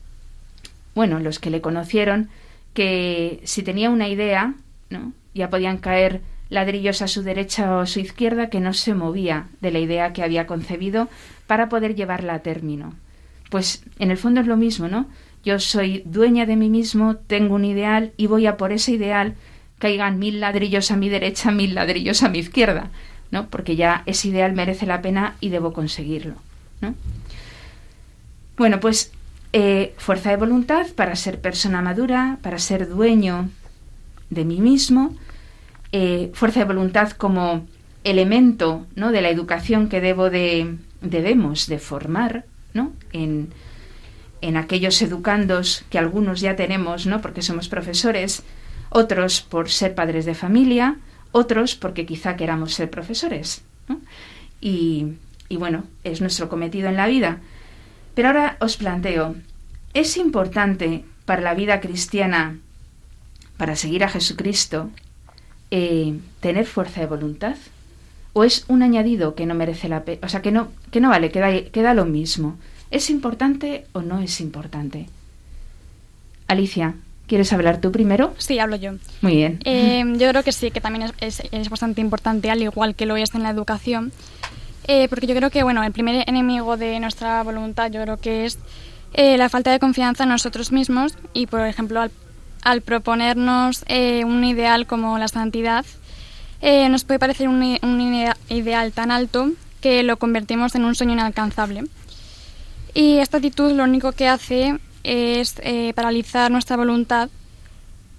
[0.95, 2.31] bueno, los que le conocieron,
[2.73, 4.55] que si tenía una idea,
[4.91, 5.13] ¿no?
[5.35, 6.23] ya podían caer
[6.55, 10.13] ladrillos a su derecha o a su izquierda que no se movía de la idea
[10.13, 11.09] que había concebido
[11.47, 12.95] para poder llevarla a término.
[13.51, 15.07] Pues en el fondo es lo mismo, ¿no?
[15.45, 19.35] Yo soy dueña de mí mismo, tengo un ideal y voy a por ese ideal,
[19.79, 22.91] caigan mil ladrillos a mi derecha, mil ladrillos a mi izquierda,
[23.31, 23.49] ¿no?
[23.49, 26.35] Porque ya ese ideal merece la pena y debo conseguirlo,
[26.81, 26.95] ¿no?
[28.57, 29.13] Bueno, pues
[29.53, 33.51] eh, fuerza de voluntad para ser persona madura, para ser dueño
[34.31, 35.15] de mí mismo,
[35.97, 37.69] eh, fuerza de voluntad como
[38.03, 39.13] elemento ¿no?
[39.13, 42.93] de la educación que debo de, debemos de formar ¿no?
[43.13, 43.51] en,
[44.41, 47.21] en aquellos educandos que algunos ya tenemos, ¿no?
[47.21, 48.43] porque somos profesores,
[48.91, 50.97] otros por ser padres de familia,
[51.31, 53.63] otros porque quizá queramos ser profesores.
[54.61, 55.13] Y,
[55.49, 57.39] y bueno, es nuestro cometido en la vida.
[58.17, 59.37] Pero ahora os planteo,
[59.93, 62.59] ¿es importante para la vida cristiana,
[63.57, 64.91] para seguir a Jesucristo,
[65.77, 67.57] eh, tener fuerza de voluntad?
[68.33, 70.21] ¿O es un añadido que no merece la pena?
[70.23, 72.57] O sea, que no, que no vale, que da, lo mismo.
[72.93, 75.09] ¿Es importante o no es importante?
[76.47, 76.95] Alicia,
[77.27, 78.35] ¿quieres hablar tú primero?
[78.39, 78.93] Sí, hablo yo.
[79.21, 79.59] Muy bien.
[79.65, 83.17] Eh, yo creo que sí, que también es, es, bastante importante, al igual que lo
[83.17, 84.13] es en la educación.
[84.87, 88.45] Eh, porque yo creo que, bueno, el primer enemigo de nuestra voluntad yo creo que
[88.45, 88.61] es
[89.17, 92.13] la falta de confianza en nosotros mismos y, por ejemplo, al
[92.65, 95.85] al proponernos eh, un ideal como la santidad,
[96.63, 97.63] eh, nos puede parecer un,
[98.49, 99.51] ideal tan alto
[99.81, 101.85] que lo convertimos en un sueño inalcanzable.
[102.95, 107.29] Y esta actitud lo único que hace es eh, paralizar nuestra voluntad,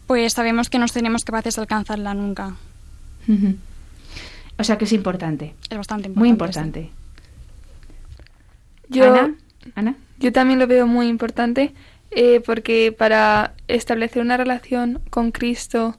[0.05, 2.55] pues sabemos que no seremos capaces de alcanzarla nunca.
[4.57, 5.55] O sea que es importante.
[5.69, 6.19] Es bastante importante.
[6.19, 6.91] Muy importante.
[8.89, 9.31] Yo,
[9.73, 9.95] ¿Ana?
[10.19, 11.73] Yo también lo veo muy importante
[12.15, 15.97] eh, porque para establecer una relación con Cristo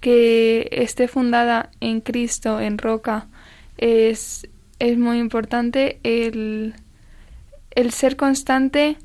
[0.00, 3.26] que esté fundada en Cristo, en roca,
[3.76, 6.74] es, es muy importante el,
[7.72, 8.96] el ser constante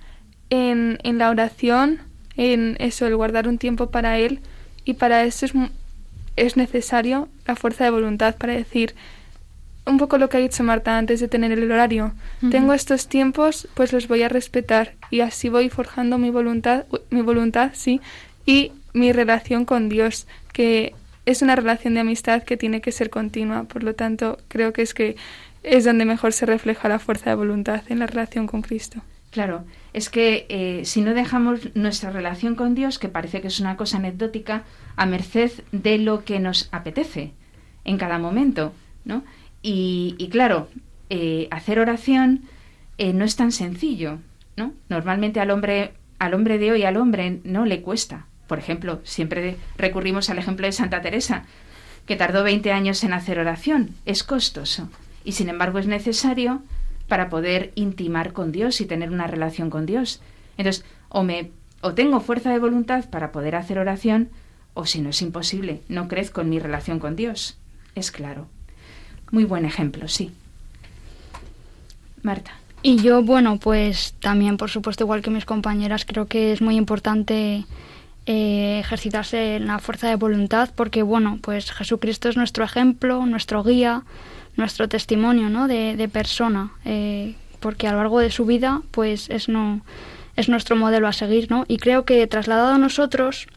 [0.49, 1.99] en, en, la oración,
[2.37, 4.39] en eso, el guardar un tiempo para Él,
[4.85, 5.53] y para eso es,
[6.37, 8.95] es necesario la fuerza de voluntad para decir,
[9.85, 12.13] un poco lo que ha dicho Marta antes de tener el horario.
[12.49, 17.21] Tengo estos tiempos, pues los voy a respetar y así voy forjando mi voluntad, mi
[17.21, 17.99] voluntad, sí,
[18.45, 20.93] y mi relación con Dios, que
[21.25, 23.63] es una relación de amistad que tiene que ser continua.
[23.63, 25.15] Por lo tanto, creo que es que
[25.63, 29.01] es donde mejor se refleja la fuerza de voluntad en la relación con Cristo.
[29.31, 33.59] Claro, es que eh, si no dejamos nuestra relación con Dios, que parece que es
[33.59, 34.63] una cosa anecdótica,
[34.95, 37.31] a merced de lo que nos apetece
[37.83, 38.73] en cada momento,
[39.05, 39.23] ¿no?
[39.65, 40.67] Y, claro,
[41.09, 42.43] eh, hacer oración
[42.97, 44.19] eh, no es tan sencillo,
[44.57, 44.73] ¿no?
[44.89, 48.27] Normalmente al hombre, al hombre de hoy, al hombre no le cuesta.
[48.47, 51.45] Por ejemplo, siempre recurrimos al ejemplo de Santa Teresa,
[52.05, 53.95] que tardó 20 años en hacer oración.
[54.05, 54.89] Es costoso
[55.23, 56.61] y sin embargo es necesario
[57.07, 60.21] para poder intimar con Dios y tener una relación con Dios.
[60.57, 64.29] Entonces, o me o tengo fuerza de voluntad para poder hacer oración,
[64.73, 67.59] o si no es imposible, no crezco en mi relación con Dios.
[67.93, 68.47] Es claro.
[69.33, 70.29] Muy buen ejemplo, sí.
[72.21, 72.51] Marta.
[72.83, 76.75] Y yo, bueno, pues también, por supuesto, igual que mis compañeras, creo que es muy
[76.75, 77.65] importante
[78.27, 83.63] eh, ejercitarse en la fuerza de voluntad porque, bueno, pues Jesucristo es nuestro ejemplo, nuestro
[83.63, 84.03] guía,
[84.55, 85.67] nuestro testimonio, ¿no?
[85.67, 89.81] De, persona, eh, porque a lo largo de su vida, pues es, no,
[90.35, 91.65] es nuestro modelo a seguir, ¿no?
[91.67, 93.47] Y creo que trasladado a nosotros,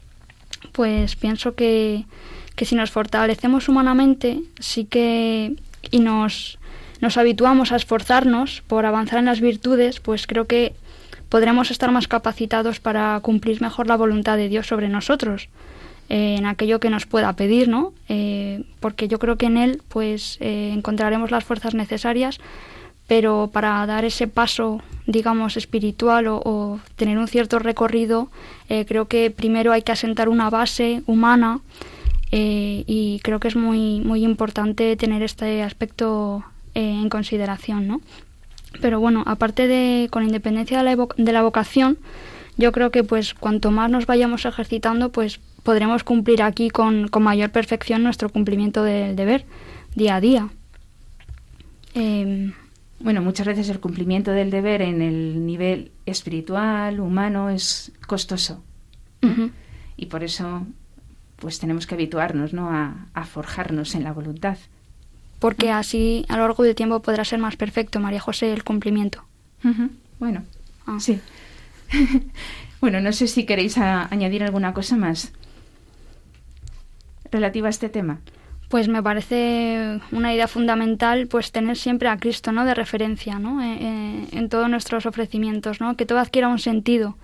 [0.72, 2.06] pues pienso que,
[2.54, 5.54] que si nos fortalecemos humanamente, sí que
[5.90, 6.58] y nos,
[7.00, 10.74] nos habituamos a esforzarnos por avanzar en las virtudes, pues creo que
[11.28, 15.48] podremos estar más capacitados para cumplir mejor la voluntad de Dios sobre nosotros.
[16.08, 17.92] en aquello que nos pueda pedir, ¿no?
[18.78, 22.38] porque yo creo que en Él pues encontraremos las fuerzas necesarias
[23.06, 28.28] pero para dar ese paso, digamos, espiritual o, tener un cierto recorrido,
[28.68, 31.60] eh, creo que primero hay que asentar una base humana
[32.38, 36.44] eh, y creo que es muy, muy importante tener este aspecto
[36.74, 38.02] eh, en consideración, ¿no?
[38.82, 41.96] Pero bueno, aparte de, con independencia de la, de la vocación,
[42.58, 47.22] yo creo que pues cuanto más nos vayamos ejercitando, pues podremos cumplir aquí con, con
[47.22, 49.46] mayor perfección nuestro cumplimiento del deber
[49.94, 50.50] día a día.
[51.94, 52.52] Em,
[53.00, 58.62] bueno, muchas veces el cumplimiento del deber en el nivel espiritual, humano, es costoso.
[59.96, 60.66] Y por eso,
[61.36, 62.70] pues tenemos que habituarnos, ¿no?
[62.70, 64.58] A, forjarnos en la voluntad.
[65.38, 69.24] Porque así, a lo largo del tiempo, podrá ser más perfecto, María José, el cumplimiento.
[70.18, 70.44] Bueno,
[70.86, 70.98] ah.
[70.98, 71.20] sí.
[72.80, 75.32] bueno, no sé si queréis añadir alguna cosa más
[77.30, 78.20] relativa a este tema.
[78.68, 82.64] Pues me parece una idea fundamental pues tener siempre a Cristo ¿no?
[82.64, 83.62] de referencia ¿no?
[83.62, 85.96] Eh, eh, en todos nuestros ofrecimientos, ¿no?
[85.96, 87.16] que todo adquiera un sentido,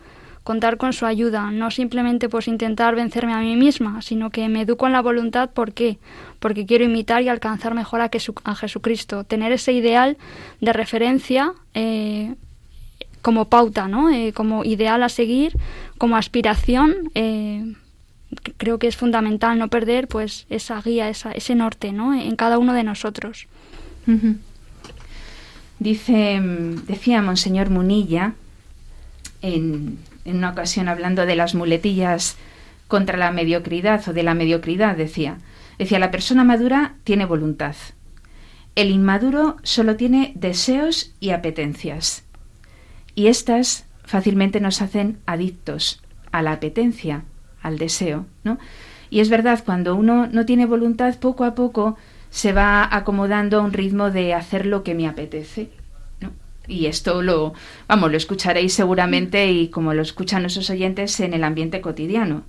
[0.44, 4.62] contar con su ayuda, no simplemente pues intentar vencerme a mí misma, sino que me
[4.62, 5.98] educo en la voluntad, ¿por qué?
[6.40, 8.10] Porque quiero imitar y alcanzar mejor a,
[8.44, 10.16] a Jesucristo, tener ese ideal
[10.60, 12.34] de referencia eh,
[13.20, 14.08] como pauta, ¿no?
[14.34, 15.56] como ideal a seguir,
[15.96, 17.10] como aspiración
[18.56, 22.14] creo que es fundamental no perder pues esa guía, esa, ese norte, ¿no?
[22.14, 23.46] En cada uno de nosotros.
[25.78, 26.40] Dice,
[26.86, 28.34] decía Monseñor Munilla
[29.42, 32.36] en, en una ocasión hablando de las muletillas
[32.88, 35.38] contra la mediocridad o de la mediocridad, decía,
[35.78, 37.74] decía, la persona madura tiene voluntad.
[38.74, 42.24] El inmaduro solo tiene deseos y apetencias.
[43.14, 47.24] Y éstas fácilmente nos hacen adictos a la apetencia
[47.62, 48.58] al deseo, ¿no?
[49.10, 51.96] Y es verdad, cuando uno no tiene voluntad, poco a poco
[52.30, 55.68] se va acomodando a un ritmo de hacer lo que me apetece.
[56.68, 57.54] Y esto lo,
[57.88, 62.44] vamos, lo escucharéis seguramente y como lo escuchan nuestros oyentes en el ambiente cotidiano.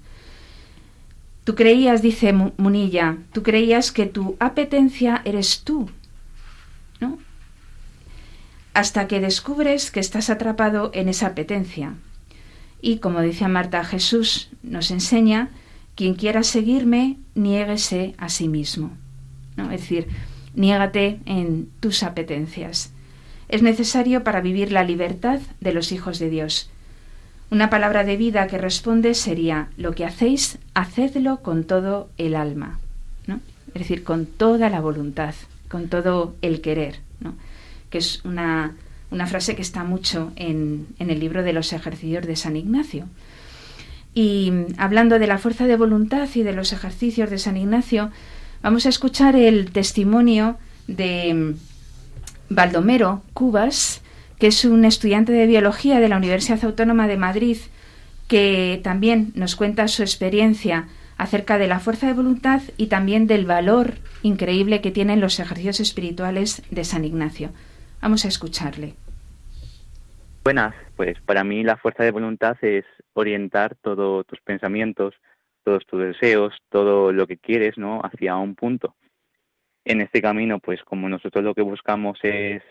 [1.44, 5.90] Tú creías, dice Munilla, tú creías que tu apetencia eres tú,
[7.02, 7.18] ¿no?
[8.74, 11.96] Hasta que descubres que estás atrapado en esa apetencia,
[12.82, 15.50] y como decía Marta, Jesús nos enseña,
[15.96, 18.92] quien quiera seguirme, niéguese a sí mismo.
[19.56, 19.72] ¿no?
[19.72, 20.08] Es decir,
[20.56, 22.93] niégate en tus apetencias.
[23.54, 26.72] Es necesario para vivir la libertad de los hijos de Dios.
[27.52, 32.80] Una palabra de vida que responde sería, lo que hacéis, hacedlo con todo el alma.
[33.28, 33.42] ¿no?
[33.68, 35.36] Es decir, con toda la voluntad,
[35.70, 37.36] con todo el querer, ¿no?
[37.92, 38.74] que es una
[39.12, 43.06] una frase que está mucho en, el libro de los ejercicios de San Ignacio.
[44.16, 48.10] Y hablando de la fuerza de voluntad y de los ejercicios de San Ignacio,
[48.64, 51.54] vamos a escuchar el testimonio de
[52.50, 54.04] Baldomero Cubas,
[54.40, 57.58] que es un estudiante de biología de la Universidad Autónoma de Madrid,
[58.28, 63.46] que también nos cuenta su experiencia acerca de la fuerza de voluntad y también del
[63.46, 67.52] valor increíble que tienen los ejercicios espirituales de San Ignacio.
[68.02, 68.96] Vamos a escucharle.
[70.44, 75.14] Buenas, pues para mí la fuerza de voluntad es orientar todos tus pensamientos,
[75.64, 78.02] todos tus deseos, todo lo que quieres, ¿no?
[78.04, 78.96] Hacia un punto.
[79.86, 82.64] En este camino, pues como nosotros lo que buscamos es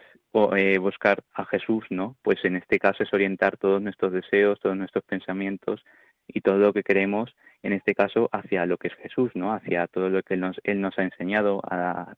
[0.57, 2.17] eh, buscar a Jesús, ¿no?
[2.23, 5.85] Pues en este caso es orientar todos nuestros deseos, todos nuestros pensamientos
[6.27, 9.53] y todo lo que queremos, en este caso, hacia lo que es Jesús, ¿no?
[9.53, 11.61] Hacia todo lo que Él nos, él nos ha enseñado,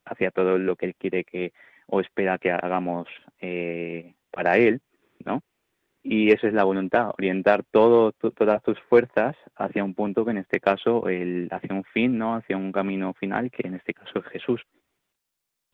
[0.04, 1.52] hacia todo lo que Él quiere que
[1.86, 3.08] o espera que hagamos
[3.40, 4.80] eh, para Él
[5.24, 5.42] ¿no?
[6.02, 10.38] Y esa es la voluntad, orientar todo, todas tus fuerzas hacia un punto que en
[10.38, 12.36] este caso, el, hacia un fin, ¿no?
[12.36, 14.60] Hacia un camino final, que en este caso es Jesús.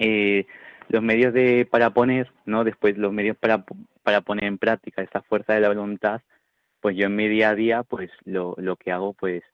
[0.00, 0.46] Eh,
[0.88, 2.64] los medios de para poner, ¿no?
[2.64, 3.64] Después los medios para,
[4.02, 6.22] para poner en práctica esta fuerza de la voluntad,
[6.80, 9.44] pues yo en mi día a día, pues lo, lo que hago, pues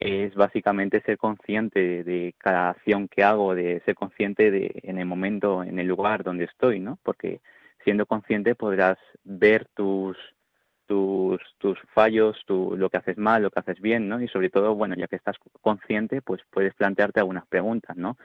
[0.00, 4.98] es básicamente ser consciente de, de, cada acción que hago, de ser consciente de en
[4.98, 6.98] el momento, en el lugar donde estoy, ¿no?
[7.02, 7.40] Porque
[7.84, 10.16] siendo consciente podrás ver tus
[10.86, 14.22] tus, tus fallos, tu, lo que haces mal, lo que haces bien, ¿no?
[14.22, 18.16] Y sobre todo, bueno, ya que estás consciente, pues puedes plantearte algunas preguntas, ¿no?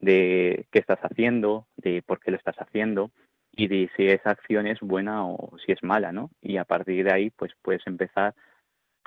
[0.00, 3.10] De qué estás haciendo, de por qué lo estás haciendo
[3.52, 6.30] y de si esa acción es buena o si es mala, ¿no?
[6.40, 8.34] Y a partir de ahí, pues puedes empezar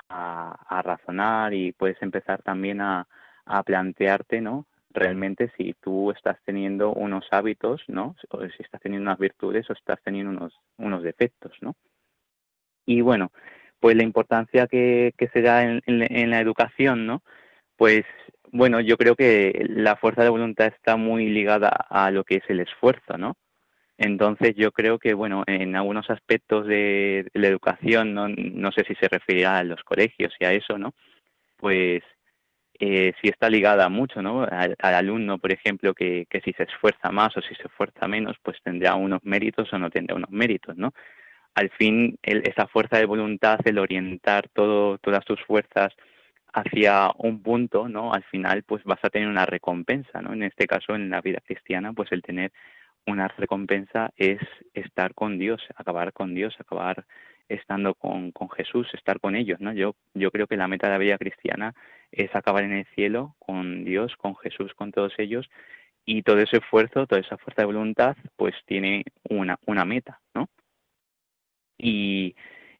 [0.08, 3.06] a, razonar y puedes empezar también a,
[3.64, 4.66] plantearte, ¿no?
[4.90, 8.14] realmente si tú estás teniendo unos hábitos, ¿no?
[8.30, 11.74] O si estás teniendo unas virtudes o estás teniendo unos, unos defectos, ¿no?
[12.86, 13.32] Y bueno,
[13.80, 17.22] pues la importancia que, se da en, la educación, ¿no?
[17.76, 18.04] Pues
[18.52, 22.44] bueno, yo creo que la fuerza de voluntad está muy ligada a lo que es
[22.48, 23.36] el esfuerzo, ¿no?
[23.98, 28.94] Entonces yo creo que, bueno, en algunos aspectos de la educación, no, no sé si
[28.96, 30.94] se referirá a los colegios y a eso, ¿no?
[31.56, 32.02] Pues
[32.80, 34.42] eh, sí está ligada mucho, ¿no?
[34.42, 38.36] Al, alumno, por ejemplo, que, que si se esfuerza más o si se esfuerza menos,
[38.42, 40.92] pues tendrá unos méritos o no tendrá unos méritos, ¿no?
[41.54, 45.92] Al fin, esa fuerza de voluntad, el orientar todo, todas tus fuerzas
[46.54, 48.14] hacia un punto, ¿no?
[48.14, 50.32] Al final, pues vas a tener una recompensa, ¿no?
[50.32, 52.52] En este caso, en la vida cristiana, pues el tener
[53.06, 54.40] una recompensa es
[54.72, 57.04] estar con Dios, acabar con Dios, acabar
[57.48, 59.72] estando con, con Jesús, estar con ellos, ¿no?
[59.72, 61.74] Yo, yo creo que la meta de la vida cristiana
[62.12, 65.50] es acabar en el cielo con Dios, con Jesús, con todos ellos,
[66.06, 70.48] y todo ese esfuerzo, toda esa fuerza de voluntad, pues tiene una, una meta, ¿no?
[71.78, 72.36] Y,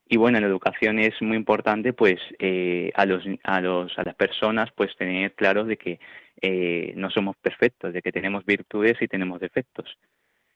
[0.07, 4.03] y bueno, en la educación es muy importante, pues, eh, a los, a los, a
[4.05, 5.99] las personas, pues, tener claro de que
[6.41, 9.99] eh, no somos perfectos, de que tenemos virtudes y tenemos defectos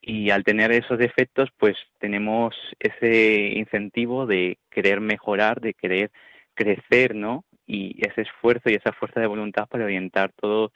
[0.01, 6.11] y al tener esos defectos pues tenemos ese incentivo de querer mejorar, de querer
[6.55, 7.45] crecer, ¿no?
[7.67, 10.73] Y ese esfuerzo y esa fuerza de voluntad para orientar todo,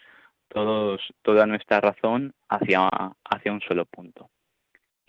[0.49, 2.89] todos, toda nuestra razón hacia,
[3.25, 4.29] hacia un solo punto.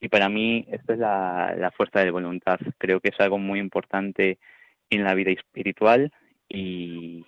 [0.03, 2.59] Y para mí esto es la, la fuerza de voluntad.
[2.77, 4.37] Creo que es algo muy importante
[4.89, 6.11] en la vida espiritual
[6.49, 7.25] y,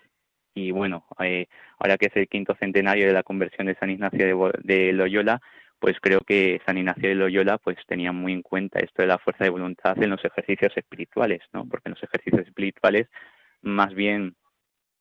[0.53, 1.47] y bueno, eh,
[1.79, 5.39] ahora que es el quinto centenario de la conversión de San Ignacio de Loyola,
[5.79, 9.19] pues creo que San Ignacio de Loyola pues tenía muy en cuenta esto de la
[9.19, 11.65] fuerza de voluntad en los ejercicios espirituales, ¿no?
[11.69, 13.07] Porque en los ejercicios espirituales
[13.61, 14.35] más bien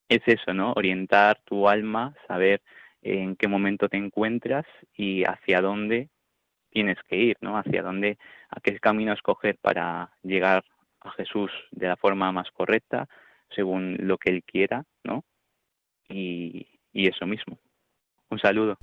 [0.08, 0.74] es eso, ¿no?
[0.74, 2.62] Orientar tu alma, saber
[3.02, 4.64] en qué momento te encuentras
[4.96, 6.08] y hacia dónde
[6.74, 7.56] tienes que ir, ¿no?
[7.56, 8.18] Hacia dónde,
[8.50, 10.64] a qué camino escoger para llegar
[11.00, 13.08] a Jesús de la forma más correcta,
[13.54, 15.24] según lo que Él quiera, ¿no?
[16.08, 17.58] Y, eso mismo.
[18.30, 18.78] Un saludo.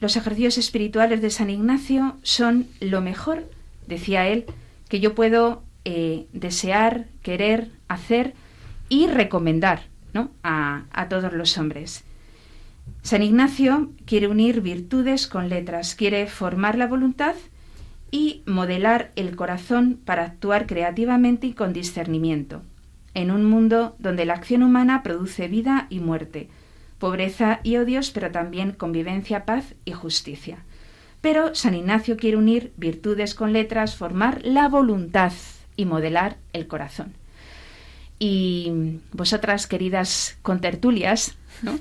[0.00, 3.44] Los ejercicios espirituales de San Ignacio son lo mejor,
[3.86, 4.44] decía él,
[4.88, 8.34] que yo puedo eh, desear, querer, hacer
[8.88, 9.82] y recomendar
[10.12, 10.30] ¿no?
[10.42, 12.04] a todos los hombres.
[13.02, 17.34] San Ignacio quiere unir virtudes con letras, quiere formar la voluntad
[18.10, 22.62] y modelar el corazón para actuar creativamente y con discernimiento,
[23.12, 26.48] en un mundo donde la acción humana produce vida y muerte,
[26.98, 30.58] pobreza y odios, pero también convivencia, paz y justicia.
[31.20, 35.32] Pero San Ignacio quiere unir virtudes con letras, formar la voluntad
[35.76, 37.14] y modelar el corazón.
[38.18, 41.78] Y vosotras, queridas contertulias, ¿no?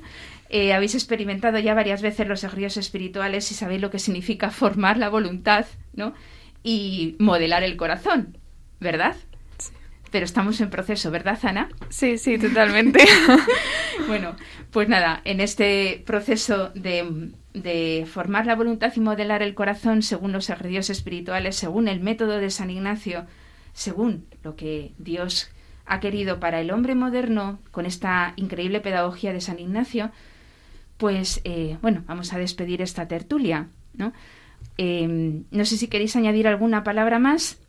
[0.55, 4.97] Eh, habéis experimentado ya varias veces los ejercicios espirituales y sabéis lo que significa formar
[4.97, 6.13] la voluntad ¿no?
[6.61, 8.37] y modelar el corazón,
[8.79, 9.15] ¿verdad?
[10.11, 11.69] pero estamos en proceso, ¿verdad, Ana?
[11.89, 13.03] Sí, sí, totalmente.
[14.07, 14.35] bueno,
[14.69, 20.51] pues nada, en este proceso de, formar la voluntad y modelar el corazón según los
[20.51, 23.25] ejercicios espirituales, según el método de San Ignacio,
[23.73, 25.49] según lo que Dios
[25.87, 30.11] ha querido para el hombre moderno, con esta increíble pedagogía de San Ignacio,
[30.97, 34.13] pues eh, bueno, vamos a despedir esta tertulia, ¿no?
[34.77, 37.59] Eh, no sé si queréis añadir alguna palabra más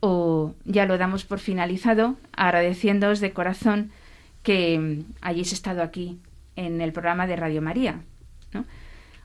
[0.00, 3.90] o ya lo damos por finalizado, agradeciéndoos de corazón
[4.42, 6.18] que mm, hayáis estado aquí
[6.56, 8.00] en el programa de Radio María.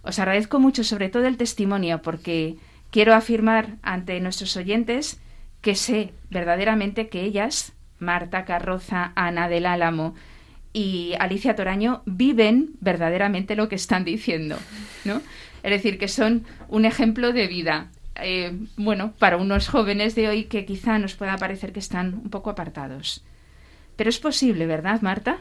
[0.03, 2.57] Os agradezco mucho sobre todo el testimonio porque
[2.91, 5.19] quiero afirmar ante nuestros oyentes
[5.61, 10.13] que sé verdaderamente que ellas, Marta Carroza, Ana del Álamo
[10.75, 14.57] y Alicia Toraño, viven verdaderamente lo que están diciendo.
[15.05, 15.21] ¿no?
[15.63, 20.43] Es decir, que son un ejemplo de vida, eh, bueno, para unos jóvenes de hoy
[20.43, 23.23] que quizá nos pueda parecer que están un poco apartados.
[23.95, 25.37] Pero es posible, ¿verdad, Marta?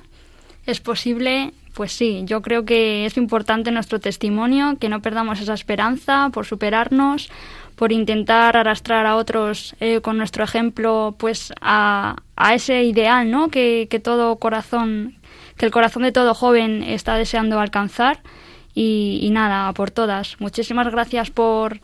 [0.67, 5.55] Es posible, pues sí, yo creo que es importante nuestro testimonio, que no perdamos esa
[5.55, 7.29] esperanza por superarnos,
[7.77, 12.17] por intentar arrastrar a otros eh, con nuestro ejemplo, pues a,
[12.55, 13.49] ese ideal, ¿no?
[13.49, 15.17] Que, todo corazón,
[15.57, 18.21] que el corazón de todo joven está deseando alcanzar.
[18.75, 20.41] Y, y nada, por todas.
[20.41, 21.81] Muchísimas gracias por,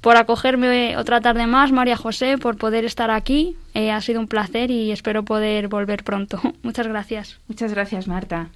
[0.00, 3.56] por acogerme otra tarde más, María José, por poder estar aquí.
[3.74, 6.40] Eh, ha sido un placer y espero poder volver pronto.
[6.62, 7.38] Muchas gracias.
[7.48, 8.48] Muchas gracias, Marta.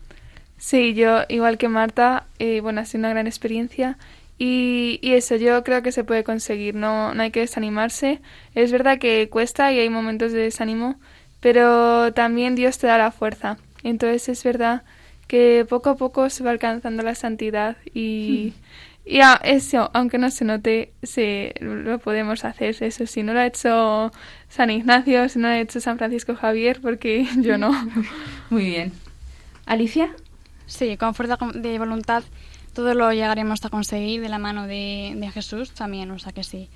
[0.56, 3.98] Sí, yo, igual que Marta, eh, bueno, ha sido una gran experiencia.
[4.38, 8.20] Y, y, eso, yo creo que se puede conseguir, no, no hay que desanimarse.
[8.54, 10.96] Es verdad que cuesta y hay momentos de desánimo,
[11.40, 13.58] pero también Dios te da la fuerza.
[13.84, 14.82] Entonces es verdad
[15.28, 18.52] que poco a poco se va alcanzando la santidad y,
[19.04, 22.76] y eso, aunque no se note, se, lo podemos hacer.
[22.80, 24.10] Eso si no lo ha hecho
[24.48, 27.72] San Ignacio, si no lo ha hecho San Francisco Javier, porque yo no.
[28.50, 28.92] Muy bien.
[29.66, 30.10] Alicia.
[30.66, 32.24] Sí, con fuerza de voluntad
[32.74, 36.42] todo lo llegaremos a conseguir de la mano de, de Jesús también, o sea que
[36.42, 36.68] sí.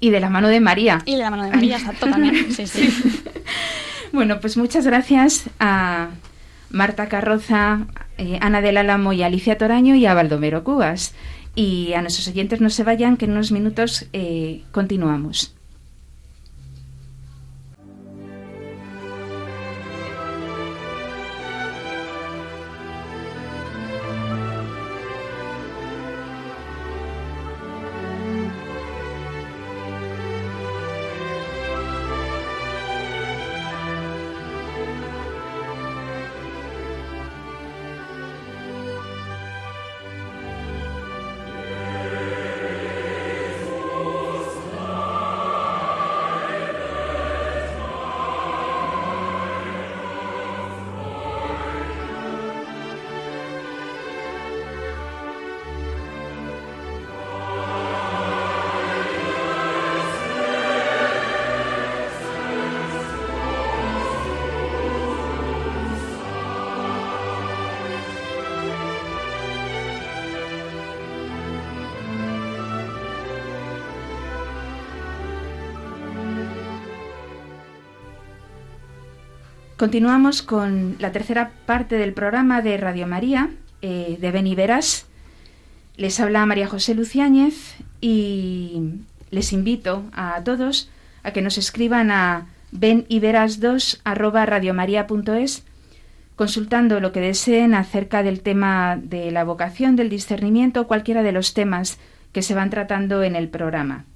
[0.00, 1.02] Y de la mano de María.
[1.06, 2.52] Y de la mano de María, exacto, también.
[2.54, 2.88] Sí, sí.
[4.12, 6.10] Bueno, pues muchas gracias a
[6.70, 7.86] Marta Carroza,
[8.18, 11.14] eh, Ana del Álamo y Alicia Toraño y a Baldomero Cubas.
[11.54, 15.57] Y a nuestros oyentes no se vayan, que en unos minutos eh, continuamos.
[79.78, 83.50] Continuamos con la tercera parte del programa de Radio María,
[83.80, 85.06] eh, de Beniveras.
[85.96, 88.94] Les habla María José Luciáñez y
[89.30, 90.90] les invito a todos
[91.22, 95.62] a que nos escriban a beniveras2
[96.34, 101.54] consultando lo que deseen acerca del tema de la vocación, del discernimiento, cualquiera de los
[101.54, 101.98] temas
[102.32, 104.06] que se van tratando en el programa.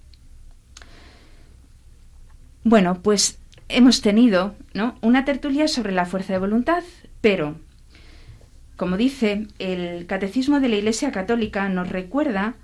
[2.64, 3.38] Bueno, pues
[3.68, 4.96] hemos tenido ¿no?
[5.00, 6.82] una tertulia sobre la fuerza de voluntad,
[7.20, 7.56] pero,
[8.76, 12.54] como dice el Catecismo de la Iglesia Católica, nos recuerda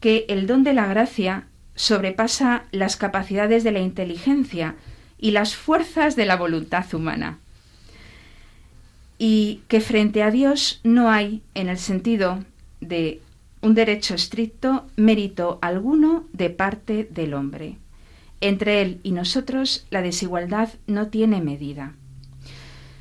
[0.00, 4.74] que el don de la gracia sobrepasa las capacidades de la inteligencia
[5.18, 7.38] y las fuerzas de la voluntad humana.
[9.18, 12.44] Y que frente a Dios no hay, en el sentido
[12.80, 13.20] de
[13.60, 17.76] un derecho estricto, mérito alguno de parte del hombre.
[18.40, 21.94] Entre él y nosotros la desigualdad no tiene medida.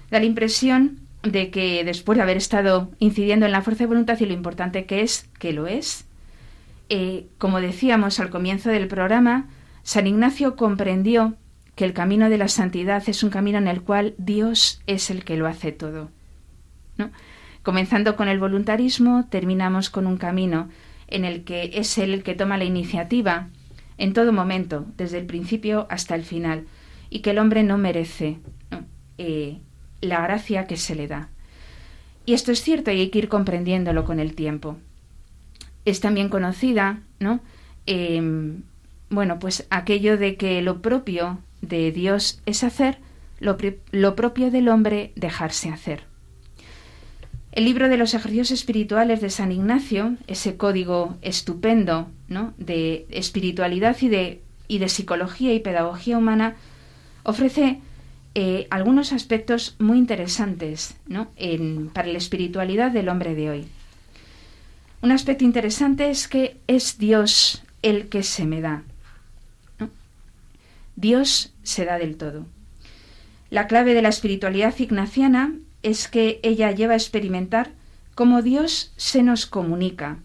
[0.09, 4.19] Da la impresión de que después de haber estado incidiendo en la fuerza de voluntad
[4.19, 6.05] y lo importante que es, que lo es,
[6.89, 9.47] eh, como decíamos al comienzo del programa,
[9.83, 11.35] San Ignacio comprendió
[11.75, 15.23] que el camino de la santidad es un camino en el cual Dios es el
[15.23, 16.09] que lo hace todo.
[17.61, 20.69] Comenzando con el voluntarismo, terminamos con un camino
[21.07, 23.49] en el que es Él el que toma la iniciativa
[23.97, 26.65] en todo momento, desde el principio hasta el final,
[27.09, 28.39] y que el hombre no merece
[29.17, 29.59] eh,
[30.01, 31.29] la gracia que se le da.
[32.25, 34.77] Y esto es cierto y hay que ir comprendiéndolo con el tiempo.
[35.85, 37.39] Es también conocida, ¿no?
[37.85, 38.63] Em,
[39.09, 42.99] bueno, pues aquello de que lo propio de Dios es hacer,
[43.39, 46.03] lo propio del hombre dejarse hacer.
[47.57, 52.53] El libro de los ejercicios espirituales de San Ignacio, ese código estupendo ¿no?
[52.57, 56.55] de espiritualidad y de, y de psicología y pedagogía humana,
[57.23, 57.81] ofrece
[58.35, 61.31] eh, algunos aspectos muy interesantes ¿no?
[61.93, 63.67] para la espiritualidad del hombre de hoy.
[65.01, 68.83] Un aspecto interesante es que es Dios el que se me da.
[70.95, 72.47] Dios se da del todo.
[73.49, 75.53] La clave de la espiritualidad ignaciana
[75.83, 77.71] es que ella lleva a experimentar
[78.15, 80.17] cómo Dios se nos comunica,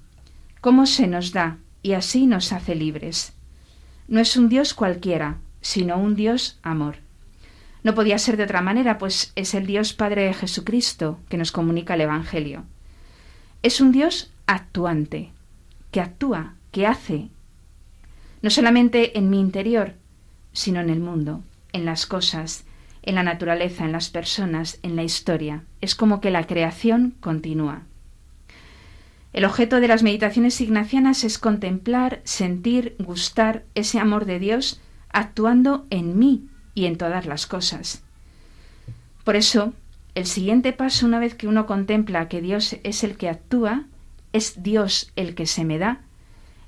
[0.61, 3.33] cómo se nos da y así nos hace libres.
[4.09, 6.97] No es un Dios cualquiera, sino un Dios amor.
[7.83, 11.51] No podía ser de otra manera, pues es el Dios Padre de Jesucristo que nos
[11.51, 12.65] comunica el Evangelio.
[13.63, 15.33] Es un Dios actuante,
[15.91, 17.29] que actúa, que hace,
[18.43, 19.95] no solamente en mi interior,
[20.53, 22.65] sino en el mundo, en las cosas,
[23.03, 25.65] en la naturaleza, en las personas, en la historia.
[25.81, 27.83] Es como que la creación continúa.
[29.33, 34.81] El objeto de las meditaciones ignacianas es contemplar, sentir, gustar ese amor de Dios
[35.11, 38.03] actuando en mí y en todas las cosas.
[39.25, 39.73] Por eso,
[40.15, 43.85] el siguiente paso, una vez que uno contempla que Dios es el que actúa,
[44.33, 46.01] es Dios el que se me da,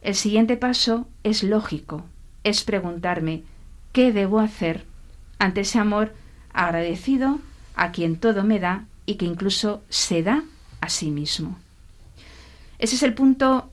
[0.03, 2.05] el siguiente paso es lógico,
[2.45, 3.43] es preguntarme,
[3.93, 4.85] ¿qué debo hacer
[5.39, 6.15] ante ese amor
[6.53, 7.41] agradecido
[7.75, 10.45] a quien todo me da y que incluso se da
[10.81, 11.59] a sí mismo.
[12.79, 13.71] Ese es el punto,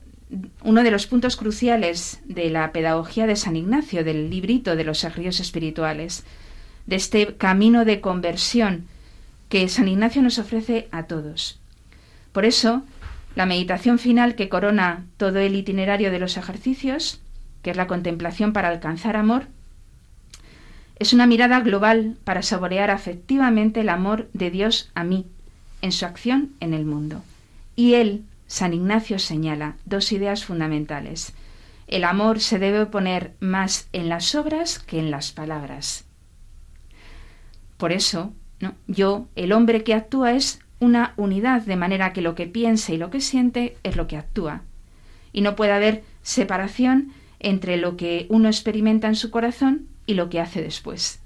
[0.62, 5.04] uno de los puntos cruciales de la pedagogía de San Ignacio, del librito de los
[5.04, 6.24] ejercicios espirituales,
[6.86, 8.86] de este camino de conversión
[9.48, 11.60] que San Ignacio nos ofrece a todos.
[12.32, 12.82] Por eso,
[13.34, 17.20] la meditación final que corona todo el itinerario de los ejercicios,
[17.62, 19.46] que es la contemplación para alcanzar amor,
[20.98, 25.26] es una mirada global para saborear afectivamente el amor de Dios a mí,
[25.80, 27.22] en su acción en el mundo.
[27.74, 31.32] Y él, San Ignacio, señala dos ideas fundamentales.
[31.86, 36.04] El amor se debe poner más en las obras que en las palabras.
[37.78, 38.34] Por eso,
[38.86, 42.98] yo, el hombre que actúa, es una unidad, de manera que lo que piensa y
[42.98, 44.60] lo que siente es lo que actúa.
[45.32, 50.28] Y no puede haber separación entre lo que uno experimenta en su corazón y lo
[50.28, 51.22] que hace después.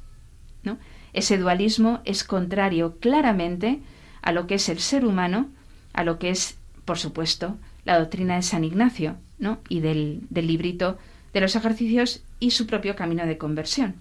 [0.63, 0.79] ¿no?
[1.13, 3.81] Ese dualismo es contrario claramente
[4.23, 5.51] a lo que es el ser humano,
[5.93, 6.57] a lo que es,
[6.87, 9.59] por supuesto, la doctrina de San Ignacio ¿no?
[9.69, 10.97] y del, del librito
[11.35, 13.97] de los ejercicios y su propio camino de conversión.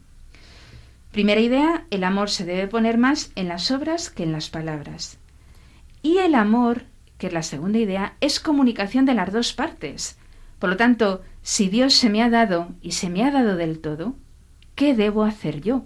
[1.12, 5.18] Primera idea, el amor se debe poner más en las obras que en las palabras.
[6.02, 6.84] Y el amor,
[7.18, 10.18] que es la segunda idea, es comunicación de las dos partes.
[10.60, 13.80] Por lo tanto, si Dios se me ha dado y se me ha dado del
[13.80, 14.16] todo,
[14.76, 15.86] ¿qué debo hacer yo?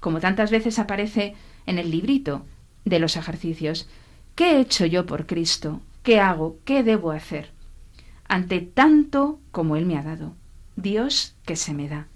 [0.00, 1.34] Como tantas veces aparece
[1.66, 2.46] en el librito
[2.84, 3.88] de los ejercicios,
[4.36, 5.80] ¿qué he hecho yo por Cristo?
[6.04, 6.58] ¿Qué hago?
[6.64, 7.50] ¿Qué debo hacer?
[8.28, 10.34] Ante tanto como Él me ha dado.
[10.76, 12.06] Dios que se me da.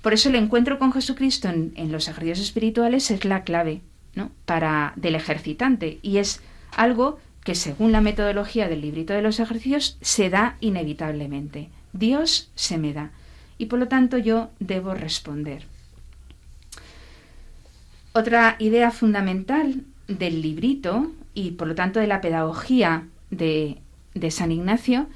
[0.00, 3.82] Por eso el encuentro con Jesucristo en, los ejercicios espirituales es la clave
[4.44, 9.98] para del ejercitante y es algo que según la metodología del librito de los ejercicios
[10.00, 11.70] se da inevitablemente.
[11.92, 13.10] Dios se me da
[13.58, 15.66] y por lo tanto yo debo responder.
[18.12, 23.78] Otra idea fundamental del librito y por lo tanto de la pedagogía de,
[24.14, 25.06] de San Ignacio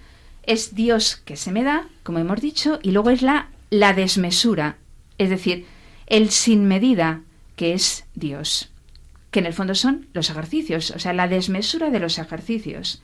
[0.42, 4.78] es Dios que se me da, como hemos dicho, y luego es la, la desmesura,
[5.18, 5.66] es decir,
[6.06, 7.22] el sin medida
[7.56, 8.70] que es Dios
[9.30, 13.02] que en el fondo son los ejercicios, o sea, la desmesura de los ejercicios.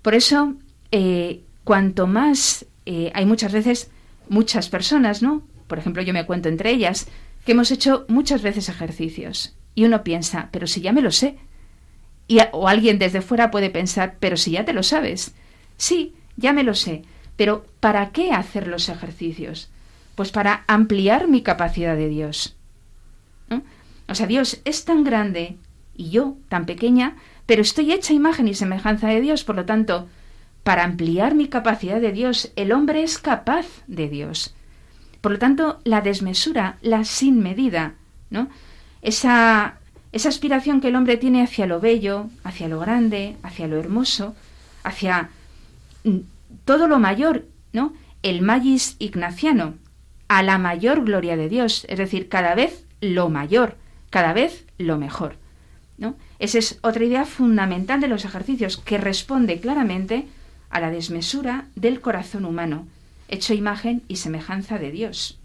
[0.00, 0.54] Por eso,
[0.90, 3.90] eh, cuanto más eh, hay muchas veces
[4.28, 5.42] muchas personas, ¿no?
[5.66, 7.08] Por ejemplo, yo me cuento entre ellas
[7.44, 11.36] que hemos hecho muchas veces ejercicios y uno piensa, pero si ya me lo sé.
[12.28, 15.34] Y, o alguien desde fuera puede pensar, pero si ya te lo sabes.
[15.76, 17.02] Sí, ya me lo sé,
[17.36, 19.70] pero ¿para qué hacer los ejercicios?
[20.14, 22.56] Pues para ampliar mi capacidad de Dios.
[24.08, 25.56] O sea, Dios es tan grande
[25.94, 27.16] y yo tan pequeña,
[27.46, 30.08] pero estoy hecha imagen y semejanza de Dios, por lo tanto,
[30.62, 34.54] para ampliar mi capacidad de Dios, el hombre es capaz de Dios.
[35.20, 37.94] Por lo tanto, la desmesura, la sin medida,
[38.30, 38.48] ¿no?
[39.02, 39.78] Esa,
[40.12, 44.34] esa aspiración que el hombre tiene hacia lo bello, hacia lo grande, hacia lo hermoso,
[44.84, 45.30] hacia
[46.04, 46.18] mm,
[46.64, 47.92] todo lo mayor, ¿no?
[48.22, 49.74] El magis ignaciano,
[50.28, 53.76] a la mayor gloria de Dios, es decir, cada vez lo mayor
[54.12, 55.36] cada vez lo mejor.
[55.96, 56.14] ¿no?
[56.38, 60.26] Esa es otra idea fundamental de los ejercicios que responde claramente
[60.68, 62.86] a la desmesura del corazón humano,
[63.28, 65.40] hecho imagen y semejanza de Dios.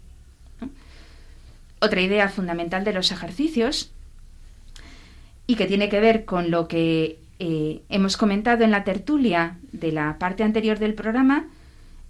[1.80, 3.92] Otra idea fundamental de los ejercicios
[5.46, 9.92] y que tiene que ver con lo que eh, hemos comentado en la tertulia de
[9.92, 11.46] la parte anterior del programa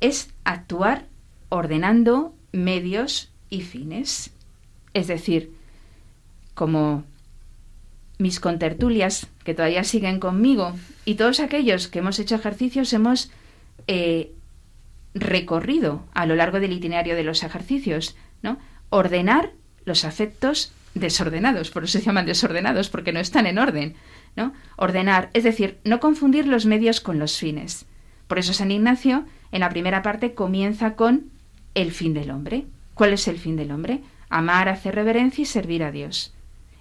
[0.00, 1.04] es actuar
[1.50, 4.32] ordenando medios y fines.
[4.94, 5.52] Es decir,
[6.54, 7.04] como
[8.18, 13.30] mis contertulias, que todavía siguen conmigo, y todos aquellos que hemos hecho ejercicios hemos
[13.86, 14.32] eh,
[15.14, 18.58] recorrido a lo largo del itinerario de los ejercicios, ¿no?
[18.90, 19.52] Ordenar
[19.84, 23.94] los afectos desordenados, por eso se llaman desordenados, porque no están en orden,
[24.36, 24.52] ¿no?
[24.76, 27.86] Ordenar, es decir, no confundir los medios con los fines.
[28.26, 31.30] Por eso San Ignacio, en la primera parte, comienza con
[31.74, 32.66] el fin del hombre.
[32.94, 34.00] ¿Cuál es el fin del hombre?
[34.28, 36.34] Amar, hacer reverencia y servir a Dios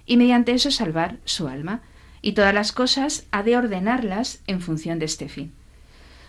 [0.08, 1.82] y mediante eso salvar su alma.
[2.20, 5.52] Y todas las cosas ha de ordenarlas en función de este fin.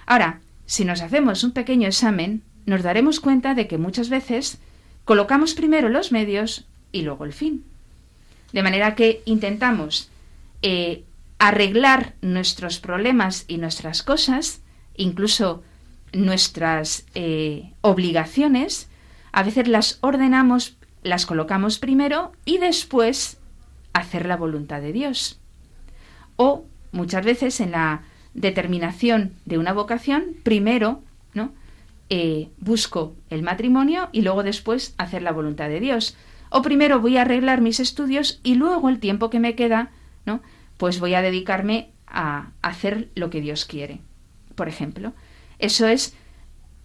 [0.06, 4.60] Ahora, si nos hacemos un pequeño examen, nos daremos cuenta de que muchas veces
[5.10, 7.64] colocamos primero los medios y luego el fin.
[8.53, 10.12] De manera que intentamos
[10.62, 11.03] eh,
[11.39, 14.62] arreglar nuestros problemas y nuestras cosas,
[14.95, 15.64] incluso
[16.14, 18.88] nuestras eh, obligaciones,
[19.32, 23.39] a veces las ordenamos, las colocamos primero y después
[23.93, 25.39] hacer la voluntad de Dios.
[26.36, 28.03] O muchas veces en la
[28.36, 31.01] determinación de una vocación, primero.
[32.10, 36.18] Eh, busco el matrimonio y luego después hacer la voluntad de Dios.
[36.49, 39.91] O primero voy a arreglar mis estudios y luego el tiempo que me queda,
[40.26, 40.41] ¿no?
[40.78, 44.01] Pues voy a dedicarme a hacer lo que Dios quiere.
[44.55, 45.14] Por ejemplo,
[45.60, 46.16] eso es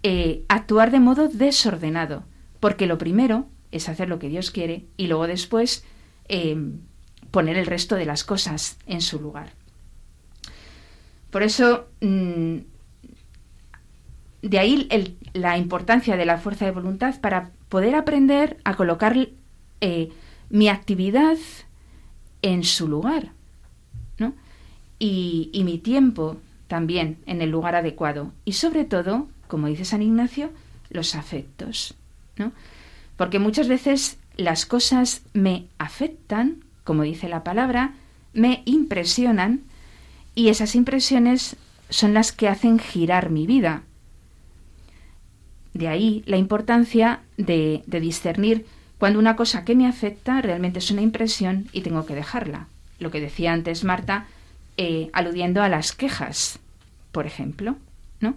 [0.02, 2.24] eh, actuar de modo desordenado,
[2.60, 5.84] porque lo primero es hacer lo que Dios quiere y luego después
[6.28, 6.56] eh,
[7.30, 9.52] poner el resto de las cosas en su lugar.
[11.30, 12.58] Por eso, mm,
[14.44, 14.88] de ahí
[15.32, 19.16] la importancia de la fuerza de voluntad para poder aprender a colocar
[19.80, 20.10] eh,
[20.50, 21.38] mi actividad
[22.42, 23.32] en su lugar,
[24.18, 24.34] ¿no?
[24.98, 26.36] Y, y mi tiempo
[26.68, 28.32] también en el lugar adecuado.
[28.44, 30.50] Y sobre todo, como dice San Ignacio,
[30.90, 31.94] los afectos,
[32.36, 32.52] ¿no?
[33.16, 37.94] Porque muchas veces las cosas me afectan, como dice la palabra,
[38.34, 39.62] me impresionan
[40.34, 41.56] y esas impresiones
[41.88, 43.84] son las que hacen girar mi vida.
[45.74, 48.64] De ahí la importancia de, discernir
[48.98, 52.68] cuando una cosa que me afecta realmente es una impresión y tengo que dejarla.
[53.00, 54.26] Lo que decía antes Marta,
[54.76, 56.60] eh, aludiendo a las quejas,
[57.12, 57.76] por ejemplo,
[58.20, 58.34] ¿no?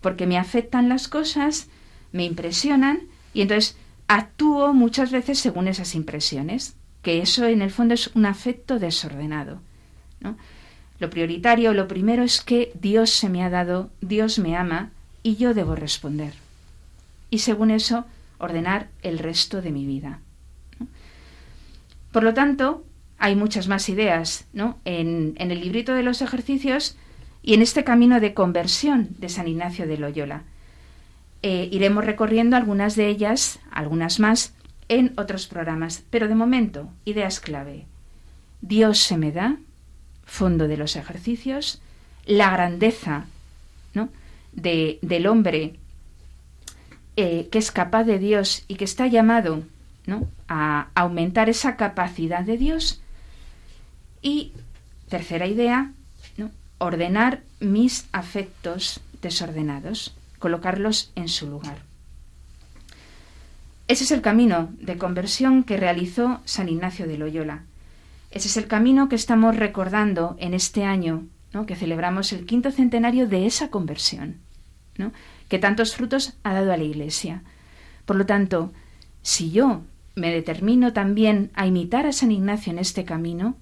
[0.00, 1.68] Porque me afectan las cosas,
[2.12, 3.02] me impresionan
[3.34, 3.76] y entonces
[4.08, 9.60] actúo muchas veces según esas impresiones, que eso en el fondo es un afecto desordenado.
[10.20, 10.36] ¿no?
[10.98, 14.90] Lo prioritario, lo primero es que Dios se me ha dado, Dios me ama
[15.22, 16.34] y yo debo responder.
[17.30, 18.04] Y según eso,
[18.38, 20.20] ordenar el resto de mi vida.
[22.12, 22.84] Por lo tanto,
[23.18, 24.78] hay muchas más ideas ¿no?
[24.84, 26.96] en, en el librito de los ejercicios
[27.42, 30.42] y en este camino de conversión de San Ignacio de Loyola.
[31.42, 34.54] Eh, iremos recorriendo algunas de ellas, algunas más,
[34.88, 36.02] en otros programas.
[36.10, 37.86] Pero de momento, ideas clave.
[38.60, 39.56] Dios se me da,
[40.24, 41.80] fondo de los ejercicios,
[42.26, 43.24] la grandeza
[43.94, 44.10] ¿no?
[44.52, 45.76] de, del hombre
[47.16, 49.62] eh, que es capaz de Dios y que está llamado
[50.06, 50.28] ¿no?
[50.48, 53.00] a aumentar esa capacidad de Dios.
[54.22, 54.52] Y
[55.08, 55.92] tercera idea,
[56.78, 61.78] ordenar mis afectos desordenados, colocarlos en su lugar.
[63.86, 67.64] Ese es el camino de conversión que realizó San Ignacio de Loyola.
[68.30, 71.26] Ese es el camino que estamos recordando en este año,
[71.66, 74.36] que celebramos el quinto centenario de esa conversión,
[74.96, 75.12] ¿no?
[75.50, 77.42] Que tantos frutos ha dado a la Iglesia.
[78.06, 78.72] Por lo tanto,
[79.20, 79.82] si yo
[80.14, 83.56] me determino también a imitar a San Ignacio en este camino,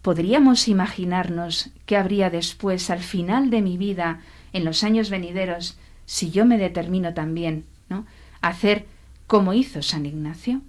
[0.00, 4.20] podríamos imaginarnos qué habría después, al final de mi vida,
[4.54, 8.06] en los años venideros, si yo me determino también ¿no?
[8.40, 8.86] a hacer
[9.26, 10.62] como hizo San Ignacio,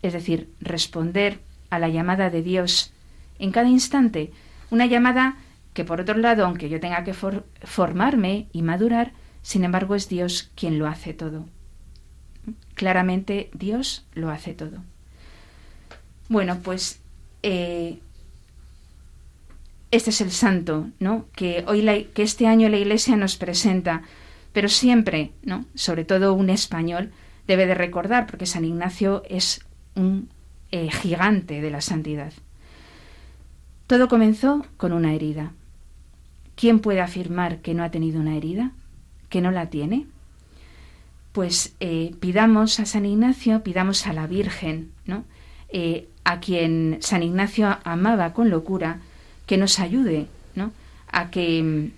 [0.00, 2.92] es decir, responder a la llamada de Dios
[3.38, 4.32] en cada instante,
[4.70, 5.36] una llamada
[5.74, 9.12] que por otro lado, aunque yo tenga que formarme y madurar,
[9.42, 11.46] sin embargo es Dios quien lo hace todo.
[12.74, 14.82] Claramente Dios lo hace todo.
[16.28, 17.00] Bueno, pues
[17.42, 17.98] eh,
[19.90, 21.26] este es el santo, ¿no?
[21.34, 24.02] Que hoy que este año la Iglesia nos presenta,
[24.52, 25.66] pero siempre, ¿no?
[25.74, 27.12] Sobre todo un español
[27.46, 29.64] debe de recordar, porque San Ignacio es
[29.94, 30.30] un
[30.70, 32.32] eh, gigante de la santidad.
[33.86, 35.52] Todo comenzó con una herida.
[36.62, 38.70] ¿Quién puede afirmar que no ha tenido una herida?
[39.30, 40.06] ¿Que no la tiene?
[41.32, 45.24] Pues eh, pidamos a San Ignacio, pidamos a la Virgen, ¿no?
[45.70, 49.00] Eh, a quien San Ignacio amaba con locura,
[49.44, 50.70] que nos ayude ¿no?
[51.10, 51.90] a que mm,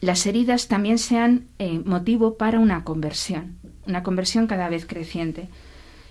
[0.00, 1.44] las heridas también sean
[1.84, 5.50] motivo para una conversión, una conversión cada vez creciente.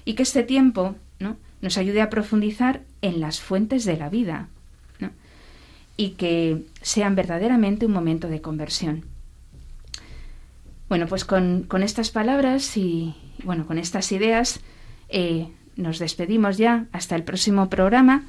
[0.05, 1.35] Y que este tiempo ¿no?
[1.63, 4.49] nos ayude a profundizar en las fuentes de la vida
[6.01, 9.05] y que sean verdaderamente un momento de conversión.
[10.89, 14.61] Bueno, pues con, estas palabras y bueno, con estas ideas
[15.09, 16.87] eh, nos despedimos ya.
[16.91, 18.23] Hasta el próximo programa.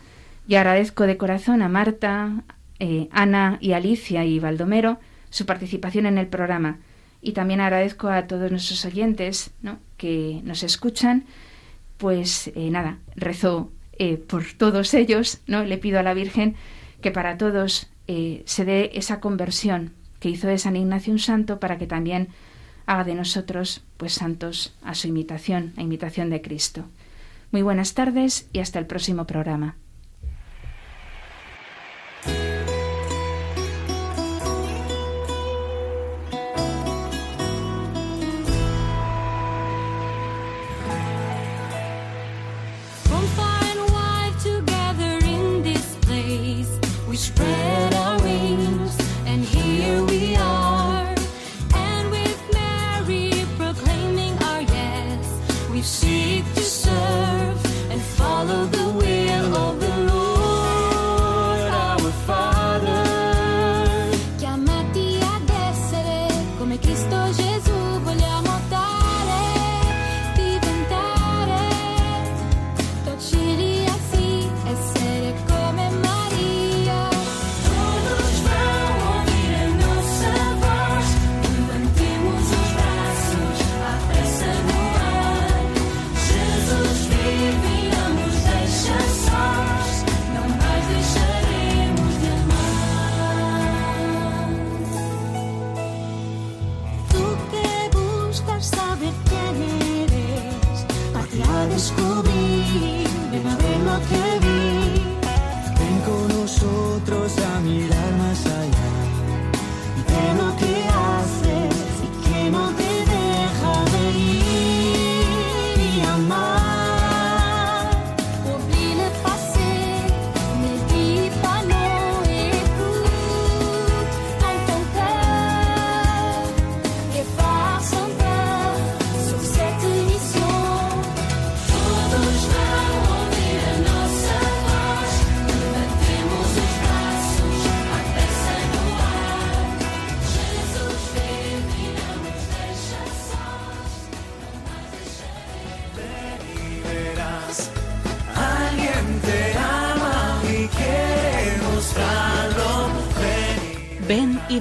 [0.47, 2.45] Y agradezco de corazón a Marta,
[2.79, 4.99] eh, Ana y Alicia y Baldomero
[5.31, 6.79] su participación en el programa.
[7.23, 9.51] Y también agradezco a todos nuestros oyentes
[9.97, 11.25] que nos escuchan.
[11.97, 15.65] Pues eh, nada, rezo eh, por todos ellos, ¿no?
[15.65, 16.55] Le pido a la Virgen
[17.03, 21.61] que para todos eh, se dé esa conversión que hizo de San Ignacio un santo
[21.61, 22.29] para que también
[22.87, 26.85] haga de nosotros pues santos a su imitación, a imitación de Cristo.
[27.51, 29.77] Muy buenas tardes y hasta el próximo programa.
[47.17, 47.62] Seek to